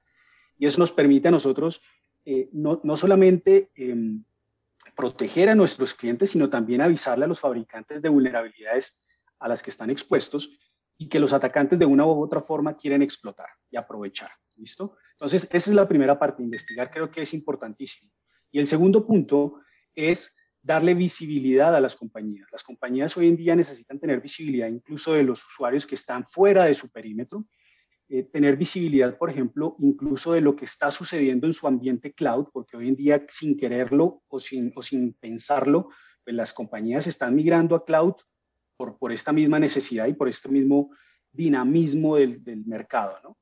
Y 0.57 0.65
eso 0.65 0.79
nos 0.79 0.91
permite 0.91 1.29
a 1.29 1.31
nosotros 1.31 1.81
eh, 2.25 2.49
no, 2.53 2.79
no, 2.83 2.95
solamente 2.95 3.69
em, 3.75 4.23
proteger 4.95 5.49
a 5.49 5.55
nuestros 5.55 5.93
clientes, 5.93 6.31
sino 6.31 6.49
también 6.49 6.81
avisarle 6.81 7.25
a 7.25 7.27
los 7.27 7.39
fabricantes 7.39 8.01
de 8.01 8.09
vulnerabilidades 8.09 8.95
a 9.39 9.47
las 9.47 9.61
que 9.61 9.69
están 9.69 9.89
expuestos 9.89 10.49
y 10.97 11.09
que 11.09 11.19
los 11.19 11.33
atacantes 11.33 11.79
de 11.79 11.85
una 11.85 12.05
u 12.05 12.23
otra 12.23 12.41
forma 12.41 12.77
quieren 12.77 13.01
explotar 13.01 13.49
y 13.69 13.77
aprovechar. 13.77 14.29
¿Listo? 14.55 14.97
Entonces, 15.13 15.47
esa 15.51 15.69
es 15.71 15.75
la 15.75 15.87
primera 15.87 16.19
parte, 16.19 16.43
investigar 16.43 16.91
creo 16.91 17.09
que 17.09 17.23
es 17.23 17.33
importantísimo. 17.33 18.11
Y 18.51 18.59
el 18.59 18.67
segundo 18.67 19.05
punto 19.05 19.61
es 19.95 20.35
darle 20.61 20.93
visibilidad 20.93 21.75
a 21.75 21.81
las 21.81 21.95
compañías. 21.95 22.47
Las 22.51 22.63
compañías 22.63 23.17
hoy 23.17 23.27
en 23.27 23.35
día 23.35 23.55
necesitan 23.55 23.99
tener 23.99 24.21
visibilidad 24.21 24.67
incluso 24.67 25.13
de 25.13 25.23
los 25.23 25.43
usuarios 25.43 25.85
que 25.85 25.95
están 25.95 26.25
fuera 26.25 26.65
de 26.65 26.75
su 26.75 26.89
perímetro, 26.89 27.45
eh, 28.15 28.21
tener 28.21 28.57
visibilidad, 28.57 29.17
por 29.17 29.31
ejemplo, 29.31 29.75
incluso 29.79 30.33
de 30.33 30.41
lo 30.41 30.55
que 30.55 30.65
está 30.65 30.91
sucediendo 30.91 31.47
en 31.47 31.53
su 31.53 31.65
ambiente 31.65 32.13
cloud, 32.13 32.49
porque 32.53 32.77
hoy 32.77 32.87
en 32.89 32.95
día 32.95 33.25
sin 33.27 33.57
quererlo 33.57 34.21
o 34.27 34.39
sin, 34.39 34.71
o 34.75 34.83
sin 34.83 35.13
pensarlo, 35.13 35.89
pues 36.23 36.35
las 36.35 36.53
compañías 36.53 37.07
están 37.07 37.33
migrando 37.33 37.75
a 37.75 37.83
cloud 37.83 38.13
por, 38.77 38.99
por 38.99 39.11
esta 39.11 39.33
misma 39.33 39.57
necesidad 39.57 40.05
y 40.05 40.13
por 40.13 40.29
este 40.29 40.47
mismo 40.47 40.91
dinamismo 41.31 42.15
del, 42.17 42.43
del 42.43 42.63
mercado, 42.67 43.17
¿no? 43.23 43.39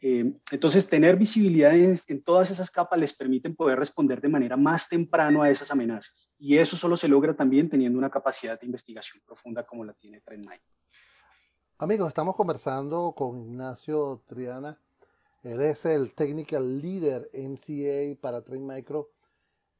Eh, 0.00 0.32
entonces, 0.52 0.88
tener 0.88 1.16
visibilidad 1.16 1.74
en, 1.74 2.22
todas 2.22 2.48
esas 2.52 2.70
capas 2.70 3.00
les 3.00 3.12
permiten 3.12 3.56
poder 3.56 3.76
responder 3.76 4.20
de 4.20 4.28
manera 4.28 4.56
más 4.56 4.88
temprano 4.88 5.42
a 5.42 5.50
esas 5.50 5.72
amenazas. 5.72 6.32
Y 6.38 6.58
eso 6.58 6.76
solo 6.76 6.96
se 6.96 7.08
logra 7.08 7.34
también 7.34 7.68
teniendo 7.68 7.98
una 7.98 8.10
capacidad 8.10 8.58
de 8.58 8.66
investigación 8.66 9.20
profunda 9.26 9.64
como 9.64 9.84
la 9.84 9.94
tiene 9.94 10.20
Trendmicro. 10.20 10.81
Amigos, 11.82 12.06
estamos 12.06 12.36
conversando 12.36 13.10
con 13.10 13.36
Ignacio 13.38 14.22
Triana. 14.28 14.78
Él 15.42 15.60
es 15.62 15.84
el 15.84 16.14
Technical 16.14 16.80
Leader 16.80 17.28
MCA 17.34 18.16
para 18.20 18.42
Trendmicro 18.42 19.10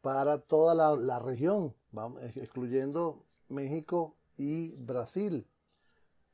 para 0.00 0.38
toda 0.38 0.96
la, 0.96 1.20
región, 1.20 1.72
excluyendo 2.34 3.22
México 3.48 4.16
y 4.36 4.70
Brasil. 4.72 5.46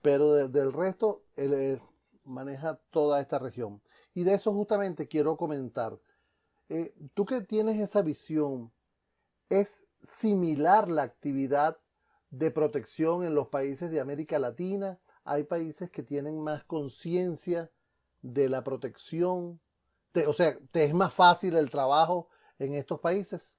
Pero 0.00 0.48
del 0.48 0.72
resto, 0.72 1.20
él, 1.36 1.78
maneja 2.24 2.80
toda 2.88 3.20
esta 3.20 3.38
región. 3.38 3.82
Y 4.14 4.24
de 4.24 4.32
eso 4.32 4.54
justamente 4.54 5.06
quiero 5.06 5.36
comentar. 5.36 6.00
Eh, 6.70 6.94
tú 7.12 7.26
que 7.26 7.42
tienes 7.42 7.78
esa 7.78 8.00
visión, 8.00 8.72
¿es 9.50 9.84
similar 10.00 10.90
la 10.90 11.02
actividad 11.02 11.76
de 12.30 12.50
protección 12.50 13.22
en 13.22 13.34
los 13.34 13.48
países 13.48 13.90
de 13.90 14.00
América 14.00 14.38
Latina? 14.38 14.98
Hay 15.30 15.44
países 15.44 15.90
que 15.90 16.02
tienen 16.02 16.42
más 16.42 16.64
conciencia 16.64 17.70
de 18.22 18.48
la 18.48 18.64
protección. 18.64 19.60
o 20.26 20.32
sea, 20.32 20.58
¿te 20.70 20.84
es 20.84 20.94
más 20.94 21.12
fácil 21.12 21.56
el 21.56 21.70
trabajo 21.70 22.28
en 22.58 22.74
estos 22.74 22.98
países? 23.00 23.58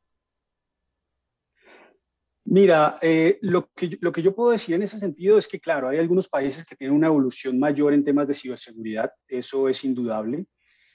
Mira, 2.45 2.97
eh, 3.03 3.37
lo, 3.43 3.69
que, 3.73 3.99
lo 4.01 4.11
que 4.11 4.23
yo 4.23 4.33
puedo 4.33 4.49
decir 4.49 4.73
en 4.73 4.81
ese 4.81 4.99
sentido 4.99 5.37
es 5.37 5.47
que, 5.47 5.59
claro, 5.59 5.87
hay 5.87 5.99
algunos 5.99 6.27
países 6.27 6.65
que 6.65 6.75
tienen 6.75 6.97
una 6.97 7.05
evolución 7.05 7.59
mayor 7.59 7.93
en 7.93 8.03
temas 8.03 8.27
de 8.27 8.33
ciberseguridad, 8.33 9.11
eso 9.27 9.69
es 9.69 9.83
indudable. 9.83 10.47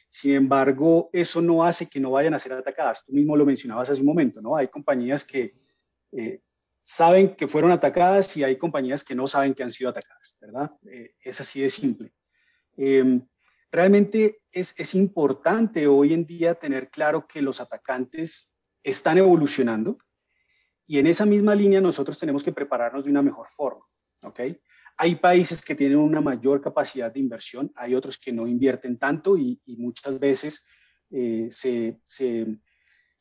Sin 0.09 0.35
embargo, 0.35 1.11
eso 1.12 1.40
no 1.40 1.64
hace 1.64 1.88
que 1.88 2.00
no 2.00 2.11
vayan 2.11 2.35
a 2.35 2.40
ser 2.40 2.52
atacadas. 2.52 3.04
Tú 3.04 3.12
mismo 3.12 3.37
lo 3.37 3.47
mencionabas 3.47 3.88
hace 3.88 4.00
un 4.00 4.07
momento, 4.07 4.43
¿no? 4.43 4.57
Hay 4.57 4.66
compañías 4.66 5.25
que 5.25 5.54
eh, 6.11 6.40
saben 6.85 7.35
que 7.35 7.49
fueron 7.49 7.73
atacadas 7.73 8.37
y 8.37 8.45
hay 8.45 8.59
compañías 8.59 9.03
que 9.03 9.14
no 9.14 9.26
saben 9.26 9.55
que 9.55 9.62
han 9.62 9.71
sido 9.71 9.91
atacadas, 9.91 10.37
¿verdad? 10.38 10.71
Eh, 10.87 11.14
es 11.21 11.41
así 11.41 11.62
de 11.62 11.71
simple. 11.71 12.12
Em, 12.76 13.26
realmente 13.73 14.43
es, 14.53 14.75
es 14.76 14.95
importante 14.95 15.87
hoy 15.87 16.12
en 16.12 16.26
día 16.26 16.55
tener 16.55 16.91
claro 16.91 17.26
que 17.26 17.41
los 17.41 17.61
atacantes 17.61 18.53
están 18.83 19.17
evolucionando, 19.17 19.97
y 20.87 20.99
en 20.99 21.07
esa 21.07 21.25
misma 21.25 21.55
línea 21.55 21.81
nosotros 21.81 22.19
tenemos 22.19 22.45
que 22.45 22.53
prepararnos 22.53 23.05
de 23.05 23.11
una 23.11 23.23
mejor 23.23 23.49
forma, 23.49 23.85
¿ok? 24.23 24.41
Hay 24.99 25.14
países 25.17 25.64
que 25.64 25.75
tienen 25.75 25.99
una 25.99 26.21
mayor 26.21 26.61
capacidad 26.61 27.11
de 27.11 27.21
inversión, 27.21 27.73
hay 27.76 27.95
otros 27.95 28.19
que 28.19 28.33
no 28.33 28.47
invierten 28.47 28.99
tanto 28.99 29.38
y, 29.38 29.59
muchas 29.79 30.21
veces 30.21 30.67
eh, 31.11 31.49
se, 31.50 31.99
se, 32.05 32.59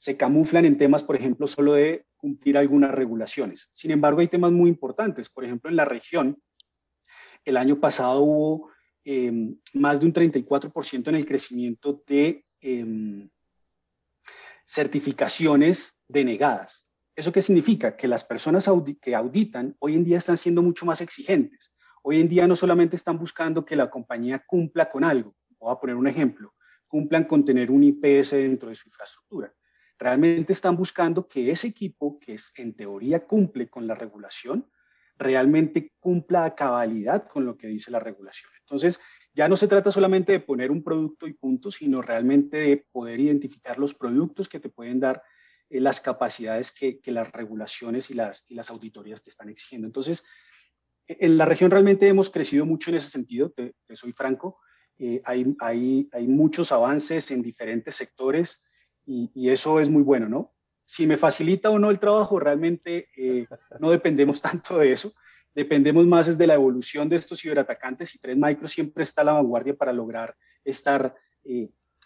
se, 0.04 0.18
camuflan 0.18 0.66
en 0.66 0.78
temas, 0.78 1.04
por 1.04 1.16
ejemplo, 1.16 1.48
solo 1.48 1.74
de 1.74 2.06
cumplir 2.18 2.58
algunas 2.58 2.92
regulaciones. 2.92 3.70
Sin 3.72 3.92
embargo, 3.92 4.20
hay 4.20 4.28
temas 4.28 4.52
muy 4.52 4.70
importantes. 4.70 5.30
Por 5.30 5.46
ejemplo, 5.46 5.70
en 5.70 5.78
la 5.78 5.86
región, 5.86 6.42
el 7.46 7.56
año 7.56 7.80
pasado 7.80 8.22
hubo 8.22 8.70
em, 9.06 9.58
más 9.74 10.00
de 10.00 10.06
un 10.06 10.14
34% 10.14 11.08
en 11.08 11.16
el 11.16 11.26
crecimiento 11.26 12.04
de 12.06 12.46
em, 12.60 13.30
certificaciones 14.66 15.98
denegadas. 16.08 16.86
¿Eso 17.16 17.32
qué 17.32 17.42
significa? 17.42 17.96
Que 17.96 18.08
las 18.08 18.26
personas 18.26 18.70
que 19.02 19.16
auditan 19.16 19.76
hoy 19.80 19.96
en 19.96 20.04
día 20.04 20.18
están 20.18 20.38
siendo 20.38 20.62
mucho 20.62 20.86
más 20.86 21.00
exigentes. 21.00 21.74
Hoy 22.02 22.20
en 22.20 22.28
día 22.28 22.46
no 22.46 22.58
solamente 22.58 22.98
están 22.98 23.18
buscando 23.18 23.64
que 23.64 23.78
la 23.78 23.90
compañía 23.90 24.44
cumpla 24.46 24.90
con 24.90 25.06
algo, 25.06 25.34
voy 25.60 25.72
a 25.72 25.80
poner 25.80 25.96
un 25.96 26.08
ejemplo, 26.08 26.54
cumplan 26.88 27.24
con 27.24 27.46
tener 27.46 27.72
un 27.72 27.84
IPS 27.84 28.32
dentro 28.32 28.68
de 28.68 28.76
su 28.76 28.90
infraestructura. 28.90 29.54
Realmente 30.04 30.52
están 30.52 30.76
buscando 30.76 31.30
que 31.30 31.50
ese 31.50 31.68
equipo, 31.68 32.20
que 32.20 32.34
es, 32.34 32.52
en 32.58 32.76
teoría 32.76 33.26
cumple 33.26 33.70
con 33.70 33.88
la 33.88 33.96
regulación, 33.96 34.70
realmente 35.18 35.94
cumpla 35.98 36.44
a 36.44 36.56
cabalidad 36.56 37.26
con 37.26 37.46
lo 37.46 37.56
que 37.56 37.68
dice 37.68 37.90
la 37.90 38.02
regulación. 38.02 38.52
Entonces, 38.60 39.00
ya 39.34 39.48
no 39.48 39.56
se 39.56 39.70
trata 39.70 39.94
solamente 39.94 40.34
de 40.34 40.42
poner 40.42 40.72
un 40.72 40.84
producto 40.84 41.26
y 41.26 41.32
punto, 41.32 41.72
sino 41.72 42.02
realmente 42.02 42.58
de 42.58 42.86
poder 42.92 43.22
identificar 43.22 43.80
los 43.80 43.94
productos 43.94 44.50
que 44.50 44.60
te 44.60 44.68
pueden 44.68 45.00
dar 45.00 45.24
eh, 45.70 45.80
las 45.80 46.02
capacidades 46.02 46.74
que, 46.74 47.00
las 47.06 47.32
regulaciones 47.32 48.10
y 48.10 48.14
las, 48.14 48.44
y 48.50 48.56
las 48.56 48.72
auditorías 48.72 49.24
te 49.24 49.30
están 49.30 49.48
exigiendo. 49.48 49.88
Entonces, 49.88 50.26
e, 51.08 51.16
en 51.22 51.38
la 51.38 51.46
región 51.46 51.72
realmente 51.72 52.10
hemos 52.10 52.30
crecido 52.30 52.66
mucho 52.66 52.90
en 52.90 52.98
ese 52.98 53.10
sentido, 53.10 53.52
te, 53.52 53.74
soy 53.96 54.12
franco. 54.12 54.60
Eh, 54.98 55.22
hay, 55.24 55.56
hay, 55.62 56.10
hay, 56.12 56.28
muchos 56.28 56.74
avances 56.74 57.32
en 57.32 57.42
diferentes 57.42 57.96
sectores 57.96 58.62
y, 59.06 59.32
y, 59.34 59.50
eso 59.50 59.80
es 59.80 59.90
muy 59.90 60.02
bueno, 60.02 60.30
¿no? 60.30 60.54
Si 60.86 61.08
me 61.08 61.18
facilita 61.18 61.70
o 61.70 61.80
no 61.80 61.90
el 61.90 62.00
trabajo, 62.00 62.40
realmente 62.40 63.10
eh, 63.18 63.48
no 63.80 63.90
dependemos 63.90 64.42
tanto 64.42 64.78
de 64.78 64.92
eso. 64.92 65.14
Dependemos 65.56 66.06
más 66.08 66.28
es 66.28 66.38
de 66.38 66.48
la 66.48 66.56
evolución 66.56 67.10
de 67.10 67.18
estos 67.18 67.42
ciberatacantes 67.42 68.16
y 68.16 68.20
Tres 68.20 68.36
Micro 68.38 68.68
siempre 68.68 69.04
está 69.04 69.22
a 69.22 69.26
la 69.26 69.34
vanguardia 69.34 69.76
para 69.76 69.94
lograr 69.94 70.36
estar 70.64 71.16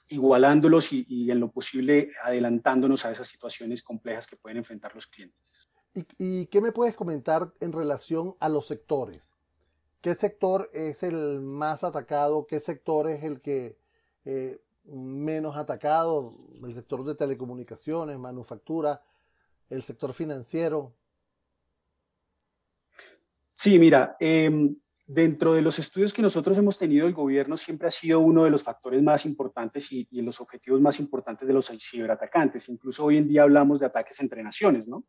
igualándolos 0.10 0.92
y, 0.92 1.30
en 1.30 1.39
lo 1.39 1.51
posible 1.51 2.12
adelantándonos 2.24 3.06
a 3.06 3.12
esas 3.12 3.27
situaciones 3.27 3.84
complejas 3.84 4.27
que 4.27 4.38
pueden 4.38 4.58
enfrentar 4.58 4.94
los 4.96 5.08
clientes. 5.08 5.70
¿Y, 6.18 6.46
qué 6.48 6.62
me 6.62 6.72
puedes 6.72 6.96
comentar 6.96 7.51
en 7.60 7.74
relación 7.74 8.36
a 8.39 8.50
los 8.50 8.68
sectores? 8.68 9.36
¿Qué 10.01 10.16
sector 10.16 10.70
es 10.74 11.04
el 11.04 11.42
más 11.42 11.84
atacado? 11.84 12.46
¿Qué 12.48 12.60
sector 12.60 13.10
es 13.10 13.24
el 13.24 13.42
que 13.42 13.77
eh, 14.25 14.62
menos 14.88 15.56
atacado? 15.56 16.34
¿El 16.63 16.74
sector 16.74 17.03
de 17.03 17.15
telecomunicaciones, 17.15 18.17
manufactura, 18.17 19.01
el 19.70 19.84
sector 19.84 20.13
financiero? 20.13 20.94
Sí, 23.53 23.79
mira, 23.79 24.15
eh, 24.20 24.75
Dentro 25.10 25.53
de 25.53 25.62
los 25.62 25.79
estudios 25.79 26.13
que 26.13 26.22
nosotros 26.22 26.58
hemos 26.58 26.77
tenido, 26.77 27.08
el 27.08 27.13
gobierno 27.13 27.56
siempre 27.56 27.88
ha 27.88 27.91
sido 27.91 28.20
uno 28.20 28.44
de 28.44 28.50
los 28.50 28.62
factores 28.62 29.01
más 29.01 29.25
importantes 29.25 29.89
y, 29.94 30.06
los 30.12 30.41
objetivos 30.41 30.82
más 30.82 31.00
importantes 31.00 31.48
de 31.48 31.53
los 31.53 31.72
ciberatacantes. 31.79 32.67
Incluso 32.67 33.06
hoy 33.06 33.15
en 33.15 33.29
día 33.29 33.44
hablamos 33.44 33.79
de 33.79 33.86
ataques 33.86 34.20
entre 34.20 34.44
naciones, 34.44 34.86
¿no? 34.86 35.06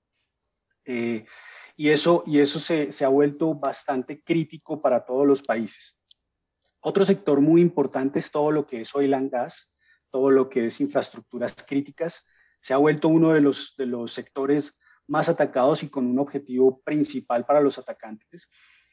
Eh, 0.85 1.27
y 1.77 1.89
eso, 1.89 2.23
y 2.27 2.39
eso 2.39 2.61
se, 2.61 2.93
se, 2.93 3.05
ha 3.05 3.09
vuelto 3.09 3.57
bastante 3.57 4.23
crítico 4.23 4.81
para 4.81 5.05
todos 5.05 5.27
los 5.27 5.43
países. 5.43 5.98
Otro 6.81 7.05
sector 7.05 7.41
muy 7.41 7.61
importante 7.61 8.19
es 8.19 8.31
todo 8.31 8.51
lo 8.51 8.67
que 8.67 8.83
es 8.83 8.95
oil 8.95 9.15
and 9.15 9.31
gas, 9.31 9.75
todo 10.11 10.31
lo 10.31 10.49
que 10.49 10.67
es 10.67 10.81
infraestructuras 10.81 11.55
críticas. 11.67 12.25
Se 12.61 12.75
ha 12.75 12.79
vuelto 12.79 13.09
uno 13.09 13.33
de 13.33 13.41
los, 13.41 13.75
de 13.77 13.87
los 13.87 14.13
sectores 14.13 14.79
más 15.07 15.29
atacados 15.29 15.83
y 15.83 15.89
con 15.89 16.07
un 16.07 16.19
objetivo 16.19 16.81
principal 16.83 17.45
para 17.45 17.61
los 17.61 17.79
atacantes 17.79 18.49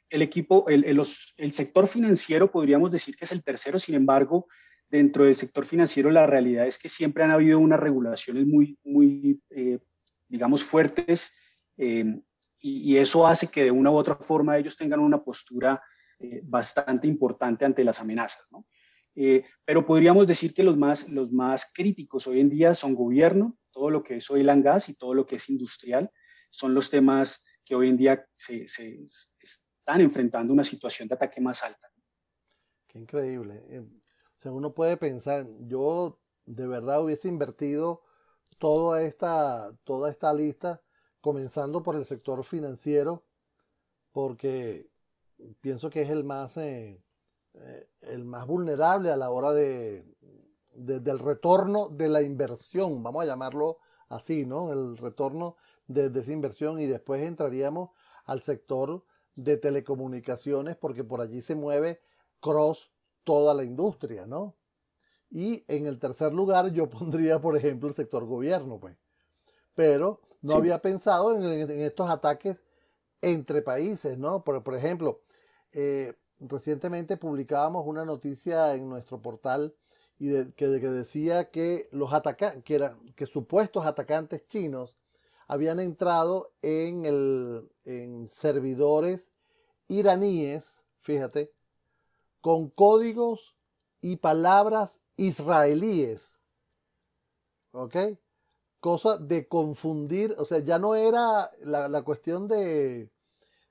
el 0.10 0.22
equipo, 0.22 0.66
el, 0.70 0.86
el, 0.86 1.54
sector 1.54 1.88
financiero 1.88 2.52
podríamos 2.52 2.92
decir 2.92 3.16
que 3.16 3.26
es 3.26 3.32
el 3.32 3.44
tercero, 3.44 3.80
sin 3.80 3.96
embargo, 3.96 4.48
dentro 4.90 5.26
del 5.26 5.36
sector 5.36 5.66
financiero 5.66 6.12
la 6.12 6.28
realidad 6.28 6.68
es 6.68 6.78
que 6.78 6.90
siempre 6.90 7.24
han 7.24 7.32
habido 7.32 7.60
unas 7.60 7.80
regulaciones 7.80 8.46
muy, 8.46 8.78
muy 8.84 9.42
eh, 9.50 9.80
digamos, 10.28 10.64
fuertes 10.64 11.32
eh, 11.78 12.22
y, 12.60 12.98
eso 12.98 13.28
hace 13.28 13.48
que 13.48 13.64
de 13.64 13.72
una 13.72 13.92
u 13.92 13.96
otra 13.96 14.16
forma 14.16 14.58
ellos 14.58 14.78
tengan 14.78 15.00
una 15.00 15.24
postura 15.24 15.82
eh, 16.20 16.42
bastante 16.44 17.08
importante 17.08 17.66
ante 17.66 17.84
las 17.84 18.00
amenazas. 18.00 18.52
¿no? 18.52 18.66
Eh, 19.16 19.44
pero 19.64 19.86
podríamos 19.86 20.28
decir 20.28 20.54
que 20.54 20.64
los 20.64 20.78
más, 20.78 21.08
los 21.10 21.32
más 21.32 21.72
críticos 21.74 22.28
hoy 22.28 22.40
en 22.40 22.50
día 22.50 22.76
son 22.76 22.96
gobierno, 22.96 23.58
todo 23.72 23.90
lo 23.90 24.04
que 24.04 24.18
es 24.18 24.30
oil 24.30 24.50
and 24.50 24.64
gas 24.64 24.90
y 24.90 24.96
todo 24.96 25.14
lo 25.14 25.26
que 25.26 25.36
es 25.36 25.50
industrial, 25.50 26.12
son 26.50 26.74
los 26.74 26.90
temas 26.90 27.42
que 27.64 27.76
hoy 27.76 27.90
en 27.90 27.98
día 27.98 28.26
se, 28.36 28.68
se 28.68 29.06
están 29.40 30.02
enfrentando 30.02 30.54
una 30.54 30.64
situación 30.64 31.08
de 31.08 31.16
ataque 31.16 31.42
más 31.42 31.64
alta. 31.64 31.92
Qué 32.88 33.00
increíble. 33.00 33.64
Eh, 33.70 33.80
o 33.80 34.40
sea, 34.40 34.52
uno 34.52 34.74
puede 34.74 34.98
pensar, 34.98 35.46
yo 35.62 36.20
de 36.46 36.68
verdad 36.68 37.04
hubiese 37.04 37.28
invertido 37.28 38.04
toda 38.58 39.04
esta, 39.04 39.76
toda 39.84 40.10
esta 40.10 40.34
lista, 40.34 40.82
comenzando 41.22 41.84
por 41.84 41.96
el 41.96 42.06
sector 42.06 42.44
financiero, 42.44 43.26
porque 44.12 44.90
pienso 45.62 45.90
que 45.90 46.02
es 46.02 46.10
el 46.10 46.24
más, 46.24 46.58
eh, 46.58 47.04
eh, 47.54 47.90
el 48.02 48.26
más 48.26 48.48
vulnerable 48.48 49.12
a 49.12 49.18
la 49.18 49.30
hora 49.30 49.52
de, 49.52 50.06
del 50.74 51.20
retorno 51.20 51.90
de 51.90 52.10
la 52.10 52.22
inversión, 52.22 53.04
vamos 53.04 53.24
a 53.24 53.28
llamarlo 53.28 53.78
así, 54.10 54.46
¿no? 54.46 54.72
El 54.72 54.98
retorno 54.98 55.56
de, 55.88 56.10
de, 56.10 56.20
esa 56.20 56.34
inversión 56.34 56.80
y 56.80 56.86
después 56.86 57.22
entraríamos 57.22 57.90
al 58.26 58.42
sector 58.42 59.04
de 59.36 59.58
telecomunicaciones 59.58 60.76
porque 60.76 61.04
por 61.04 61.22
allí 61.22 61.42
se 61.42 61.56
mueve 61.56 62.02
cross 62.40 62.92
toda 63.24 63.54
la 63.54 63.64
industria, 63.64 64.26
¿no? 64.26 64.56
Y 65.30 65.66
en 65.68 65.86
el 65.86 66.00
tercer 66.00 66.34
lugar 66.34 66.72
yo 66.72 66.90
pondría, 66.90 67.42
por 67.42 67.58
ejemplo, 67.58 67.90
el 67.90 67.96
sector 67.96 68.26
gobierno, 68.26 68.80
pues. 68.80 68.98
Pero 69.74 70.22
no 70.42 70.56
había 70.56 70.82
pensado 70.82 71.36
en, 71.36 71.70
estos 71.70 72.10
ataques 72.10 72.64
entre 73.22 73.62
países, 73.62 74.18
¿no? 74.18 74.44
Por, 74.44 74.76
ejemplo, 74.76 75.22
eh, 75.72 76.14
recientemente 76.40 77.18
publicábamos 77.18 77.86
una 77.88 78.06
noticia 78.06 78.76
en 78.76 78.90
nuestro 78.90 79.22
portal 79.22 79.76
y 80.18 80.46
que, 80.52 80.68
decía 80.68 81.50
que 81.50 81.90
los 81.92 82.12
que 83.16 83.26
supuestos 83.26 83.86
atacantes 83.86 84.48
chinos 84.48 84.96
habían 85.48 85.80
entrado 85.80 86.54
en, 86.62 87.06
el, 87.06 87.70
en 87.84 88.28
servidores 88.28 89.32
iraníes, 89.88 90.86
fíjate, 91.02 91.52
con 92.42 92.70
códigos 92.70 93.56
y 94.02 94.18
palabras 94.18 95.02
israelíes. 95.18 96.40
¿Ok? 97.72 97.96
Cosa 98.86 99.18
de 99.18 99.48
confundir, 99.48 100.36
o 100.38 100.46
sea, 100.46 100.60
ya 100.60 100.78
no 100.78 100.94
era 100.94 101.50
la, 101.64 102.04
cuestión 102.04 102.48
de, 102.48 103.10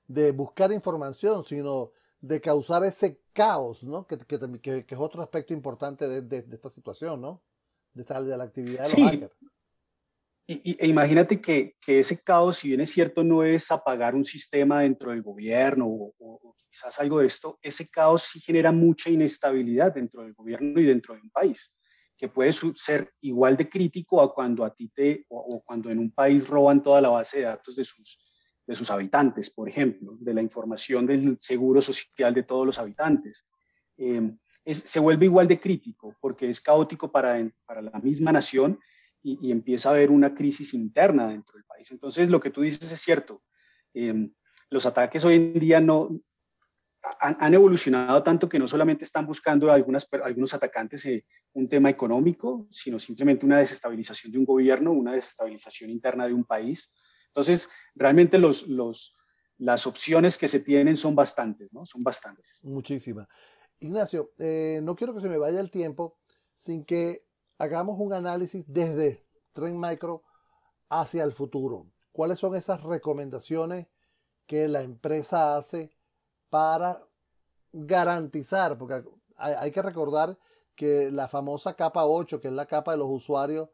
de, 0.07 0.31
buscar 0.33 0.73
información, 0.73 1.41
sino 1.45 1.91
de 2.19 2.41
causar 2.41 2.83
ese 2.83 3.21
caos, 3.31 3.85
¿no? 3.85 4.05
Que, 4.05 4.17
que, 4.17 4.85
es 4.85 4.99
otro 4.99 5.23
aspecto 5.23 5.53
importante 5.53 6.05
de, 6.21 6.45
esta 6.51 6.69
situación, 6.69 7.21
¿no? 7.21 7.41
De, 7.93 8.03
de 8.03 8.37
la 8.37 8.43
actividad 8.43 8.89
de 8.89 9.01
los 9.01 9.11
hackers. 9.11 9.37
Y, 10.47 10.77
e 10.79 10.87
imagínate 10.87 11.41
que, 11.41 11.75
que, 11.79 11.99
ese 11.99 12.21
caos, 12.21 12.57
si 12.57 12.67
bien 12.67 12.81
es 12.81 12.91
cierto, 12.91 13.23
no 13.23 13.43
es 13.43 13.71
apagar 13.71 14.15
un 14.15 14.23
sistema 14.23 14.81
dentro 14.81 15.11
del 15.11 15.23
gobierno 15.23 15.87
o, 15.87 16.55
quizás 16.69 16.99
algo 16.99 17.19
de 17.19 17.27
esto, 17.27 17.57
ese 17.61 17.89
caos 17.89 18.23
sí 18.23 18.39
genera 18.41 18.73
mucha 18.73 19.09
inestabilidad 19.09 19.93
dentro 19.93 20.23
del 20.23 20.33
gobierno 20.33 20.79
y 20.79 20.83
dentro 20.83 21.15
de 21.15 21.21
un 21.21 21.29
país, 21.29 21.73
que 22.17 22.29
puede 22.29 22.53
ser 22.53 23.13
igual 23.21 23.57
de 23.57 23.69
crítico 23.69 24.21
a 24.21 24.33
cuando 24.33 24.63
a 24.63 24.73
ti 24.73 24.89
te, 24.89 25.25
o, 25.29 25.61
cuando 25.65 25.89
en 25.89 25.99
un 25.99 26.11
país 26.11 26.47
roban 26.47 26.81
toda 26.81 27.01
la 27.01 27.09
base 27.09 27.39
de 27.39 27.43
datos 27.45 27.75
de 27.75 27.83
sus, 27.83 28.19
de 28.65 28.75
sus 28.75 28.89
habitantes, 28.89 29.49
por 29.49 29.67
ejemplo, 29.67 30.17
de 30.19 30.33
la 30.33 30.41
información 30.41 31.05
del 31.05 31.37
seguro 31.39 31.81
social 31.81 32.33
de 32.33 32.43
todos 32.43 32.65
los 32.65 32.77
habitantes. 32.77 33.45
Eh, 33.97 34.35
se 34.65 34.99
vuelve 34.99 35.25
igual 35.25 35.47
de 35.47 35.59
crítico 35.59 36.15
porque 36.19 36.49
es 36.49 36.59
caótico 36.59 37.11
para, 37.11 37.47
para 37.65 37.81
la 37.81 37.99
misma 37.99 38.31
nación 38.31 38.79
y, 39.21 39.51
empieza 39.51 39.89
a 39.89 39.93
haber 39.93 40.11
una 40.11 40.35
crisis 40.35 40.73
interna 40.73 41.27
dentro 41.27 41.55
del 41.55 41.65
país. 41.65 41.91
Entonces, 41.91 42.29
lo 42.29 42.39
que 42.39 42.51
tú 42.51 42.61
dices 42.61 42.91
es 42.91 43.01
cierto. 43.01 43.41
Em, 43.93 44.31
los 44.69 44.85
ataques 44.85 45.25
hoy 45.25 45.35
en 45.35 45.59
día 45.59 45.79
no 45.79 46.09
han, 47.19 47.53
evolucionado 47.53 48.21
tanto 48.23 48.49
que 48.49 48.59
no 48.59 48.67
solamente 48.67 49.03
están 49.03 49.25
buscando 49.25 49.71
algunas, 49.71 50.07
algunos 50.23 50.53
atacantes 50.53 51.05
eh, 51.05 51.25
un 51.53 51.67
tema 51.69 51.89
económico, 51.89 52.67
sino 52.71 52.99
simplemente 52.99 53.45
una 53.45 53.59
desestabilización 53.59 54.31
de 54.31 54.39
un 54.39 54.45
gobierno, 54.45 54.91
una 54.91 55.13
desestabilización 55.13 55.89
interna 55.89 56.27
de 56.27 56.33
un 56.33 56.43
país. 56.43 56.91
Entonces, 57.27 57.69
realmente 57.95 58.37
los, 58.37 58.67
los, 58.67 59.15
las 59.57 59.87
opciones 59.87 60.37
que 60.37 60.47
se 60.47 60.59
tienen 60.59 60.97
son 60.97 61.15
bastantes, 61.15 61.71
¿no? 61.71 61.85
Son 61.85 62.01
bastantes. 62.01 62.59
Muchísimas. 62.63 63.27
Ignacio, 63.79 64.31
eh, 64.37 64.79
no 64.81 64.95
quiero 64.95 65.13
que 65.13 65.21
se 65.21 65.29
me 65.29 65.37
vaya 65.37 65.59
el 65.59 65.71
tiempo 65.71 66.17
sin 66.55 66.85
que 66.85 67.25
hagamos 67.57 67.99
un 67.99 68.13
análisis 68.13 68.65
desde 68.67 69.25
Trend 69.53 69.77
Micro 69.77 70.23
hacia 70.89 71.23
el 71.23 71.33
futuro. 71.33 71.87
¿Cuáles 72.11 72.39
son 72.39 72.55
esas 72.55 72.83
recomendaciones 72.83 73.87
que 74.45 74.67
la 74.67 74.81
empresa 74.81 75.57
hace 75.57 75.94
para 76.55 77.05
garantizar? 77.73 78.77
Porque 78.77 79.03
hay, 79.35 79.71
que 79.71 79.81
recordar 79.81 80.39
que 80.73 81.11
la 81.11 81.27
famosa 81.27 81.73
capa 81.73 82.05
8, 82.05 82.39
que 82.39 82.47
es 82.47 82.53
la 82.53 82.65
capa 82.65 82.93
de 82.93 82.99
los 82.99 83.09
usuarios, 83.09 83.67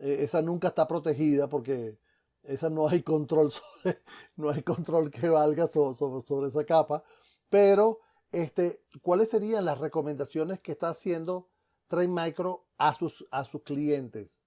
eh, 0.00 0.16
esa 0.18 0.42
nunca 0.42 0.66
está 0.66 0.88
protegida 0.88 1.48
porque 1.48 1.96
esa 2.42 2.70
no 2.70 2.88
hay 2.88 3.02
control 3.02 3.52
no 4.36 4.50
hay 4.50 4.62
control 4.62 5.12
que 5.12 5.28
valga 5.28 5.68
sobre, 5.68 6.48
esa 6.48 6.64
capa. 6.64 7.04
Pero, 7.48 8.00
este, 8.32 8.82
¿cuáles 9.00 9.30
serían 9.30 9.64
las 9.64 9.78
recomendaciones 9.78 10.58
que 10.58 10.72
está 10.72 10.88
haciendo 10.88 11.48
Trade 11.86 12.08
Micro 12.08 12.66
a 12.78 12.96
sus, 12.96 13.24
a 13.30 13.44
sus 13.44 13.62
clientes? 13.62 14.42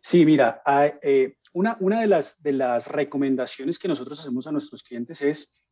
Sí, 0.00 0.26
mira, 0.26 0.62
eh, 1.00 1.36
una, 1.52 1.76
una 1.78 2.00
de, 2.00 2.08
las, 2.08 2.42
de 2.42 2.54
las 2.54 2.88
recomendaciones 2.88 3.78
que 3.78 3.86
nosotros 3.86 4.18
hacemos 4.18 4.48
a 4.48 4.52
nuestros 4.52 4.82
clientes 4.82 5.22
es 5.22 5.62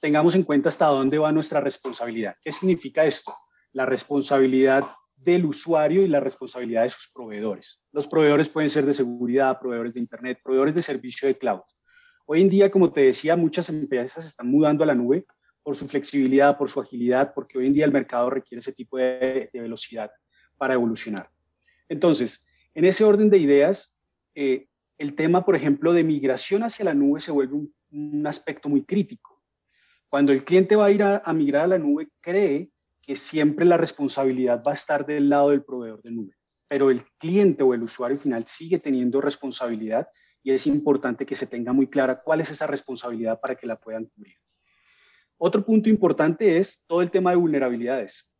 tengamos 0.00 0.34
en 0.34 0.42
cuenta 0.42 0.68
hasta 0.68 0.86
dónde 0.86 1.18
va 1.18 1.32
nuestra 1.32 1.60
responsabilidad. 1.60 2.36
¿Qué 2.42 2.52
significa 2.52 3.04
esto? 3.04 3.34
La 3.72 3.86
responsabilidad 3.86 4.84
del 5.16 5.44
usuario 5.44 6.02
y 6.02 6.08
la 6.08 6.20
responsabilidad 6.20 6.84
de 6.84 6.90
sus 6.90 7.10
proveedores. 7.12 7.80
Los 7.92 8.06
proveedores 8.06 8.48
pueden 8.48 8.70
ser 8.70 8.86
de 8.86 8.94
seguridad, 8.94 9.58
proveedores 9.60 9.94
de 9.94 10.00
Internet, 10.00 10.40
proveedores 10.42 10.74
de 10.74 10.82
servicio 10.82 11.26
de 11.26 11.36
cloud. 11.36 11.62
Hoy 12.26 12.42
en 12.42 12.48
día, 12.48 12.70
como 12.70 12.92
te 12.92 13.00
decía, 13.00 13.36
muchas 13.36 13.68
empresas 13.68 14.24
están 14.24 14.50
mudando 14.50 14.84
a 14.84 14.86
la 14.86 14.94
nube 14.94 15.26
por 15.62 15.76
su 15.76 15.88
flexibilidad, 15.88 16.56
por 16.56 16.70
su 16.70 16.80
agilidad, 16.80 17.32
porque 17.34 17.58
hoy 17.58 17.66
en 17.66 17.74
día 17.74 17.84
el 17.84 17.92
mercado 17.92 18.30
requiere 18.30 18.60
ese 18.60 18.72
tipo 18.72 18.96
de, 18.96 19.50
velocidad 19.52 20.10
para 20.56 20.74
evolucionar. 20.74 21.30
Entonces, 21.88 22.46
en 22.74 22.84
ese 22.84 23.04
orden 23.04 23.30
de 23.30 23.38
ideas, 23.38 23.94
eh, 24.34 24.68
el 24.98 25.14
tema, 25.14 25.44
por 25.44 25.56
ejemplo, 25.56 25.92
de 25.92 26.04
migración 26.04 26.62
hacia 26.62 26.84
la 26.84 26.94
nube 26.94 27.20
se 27.20 27.30
vuelve 27.30 27.54
un, 27.90 28.26
aspecto 28.26 28.68
muy 28.68 28.84
crítico. 28.84 29.37
Cuando 30.08 30.32
el 30.32 30.44
cliente 30.44 30.74
va 30.74 30.86
a 30.86 30.90
ir 30.90 31.02
a, 31.02 31.32
migrar 31.34 31.64
a 31.64 31.68
la 31.68 31.78
nube, 31.78 32.08
cree 32.20 32.70
que 33.02 33.14
siempre 33.14 33.66
la 33.66 33.76
responsabilidad 33.76 34.62
va 34.66 34.72
a 34.72 34.74
estar 34.74 35.04
del 35.04 35.28
lado 35.28 35.50
del 35.50 35.64
proveedor 35.64 36.02
de 36.02 36.10
nube, 36.10 36.34
pero 36.66 36.90
el 36.90 37.02
cliente 37.18 37.62
o 37.62 37.74
el 37.74 37.82
usuario 37.82 38.16
final 38.16 38.46
sigue 38.46 38.78
teniendo 38.78 39.20
responsabilidad 39.20 40.08
y 40.42 40.52
es 40.52 40.66
importante 40.66 41.26
que 41.26 41.34
se 41.34 41.46
tenga 41.46 41.72
muy 41.72 41.88
clara 41.88 42.22
cuál 42.22 42.40
es 42.40 42.50
esa 42.50 42.66
responsabilidad 42.66 43.38
para 43.40 43.54
que 43.54 43.66
la 43.66 43.78
puedan 43.78 44.06
cubrir. 44.06 44.34
Otro 45.36 45.64
punto 45.64 45.88
importante 45.88 46.56
es 46.56 46.84
todo 46.86 47.02
el 47.02 47.10
tema 47.10 47.30
de 47.30 47.36
vulnerabilidades. 47.36 48.32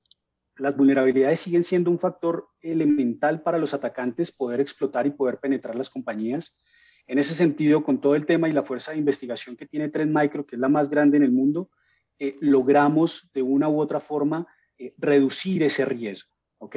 Las 0.56 0.76
vulnerabilidades 0.76 1.38
siguen 1.38 1.62
siendo 1.62 1.90
un 1.90 1.98
factor 1.98 2.48
elemental 2.60 3.42
para 3.42 3.58
los 3.58 3.74
atacantes 3.74 4.32
poder 4.32 4.60
explotar 4.60 5.06
y 5.06 5.10
poder 5.10 5.38
penetrar 5.38 5.76
las 5.76 5.90
compañías. 5.90 6.56
En 7.08 7.18
ese 7.18 7.34
sentido, 7.34 7.82
con 7.82 8.00
todo 8.00 8.14
el 8.14 8.26
tema 8.26 8.48
y 8.48 8.52
la 8.52 8.62
fuerza 8.62 8.92
de 8.92 8.98
investigación 8.98 9.56
que 9.56 9.66
tiene 9.66 9.88
Trend 9.88 10.14
Micro, 10.14 10.46
que 10.46 10.56
es 10.56 10.60
la 10.60 10.68
más 10.68 10.90
grande 10.90 11.16
en 11.16 11.22
el 11.22 11.32
mundo, 11.32 11.70
eh, 12.18 12.36
logramos 12.40 13.30
de 13.32 13.42
una 13.42 13.68
u 13.68 13.80
otra 13.80 13.98
forma 13.98 14.46
eh, 14.76 14.92
reducir 14.98 15.62
ese 15.62 15.86
riesgo. 15.86 16.30
¿ok? 16.58 16.76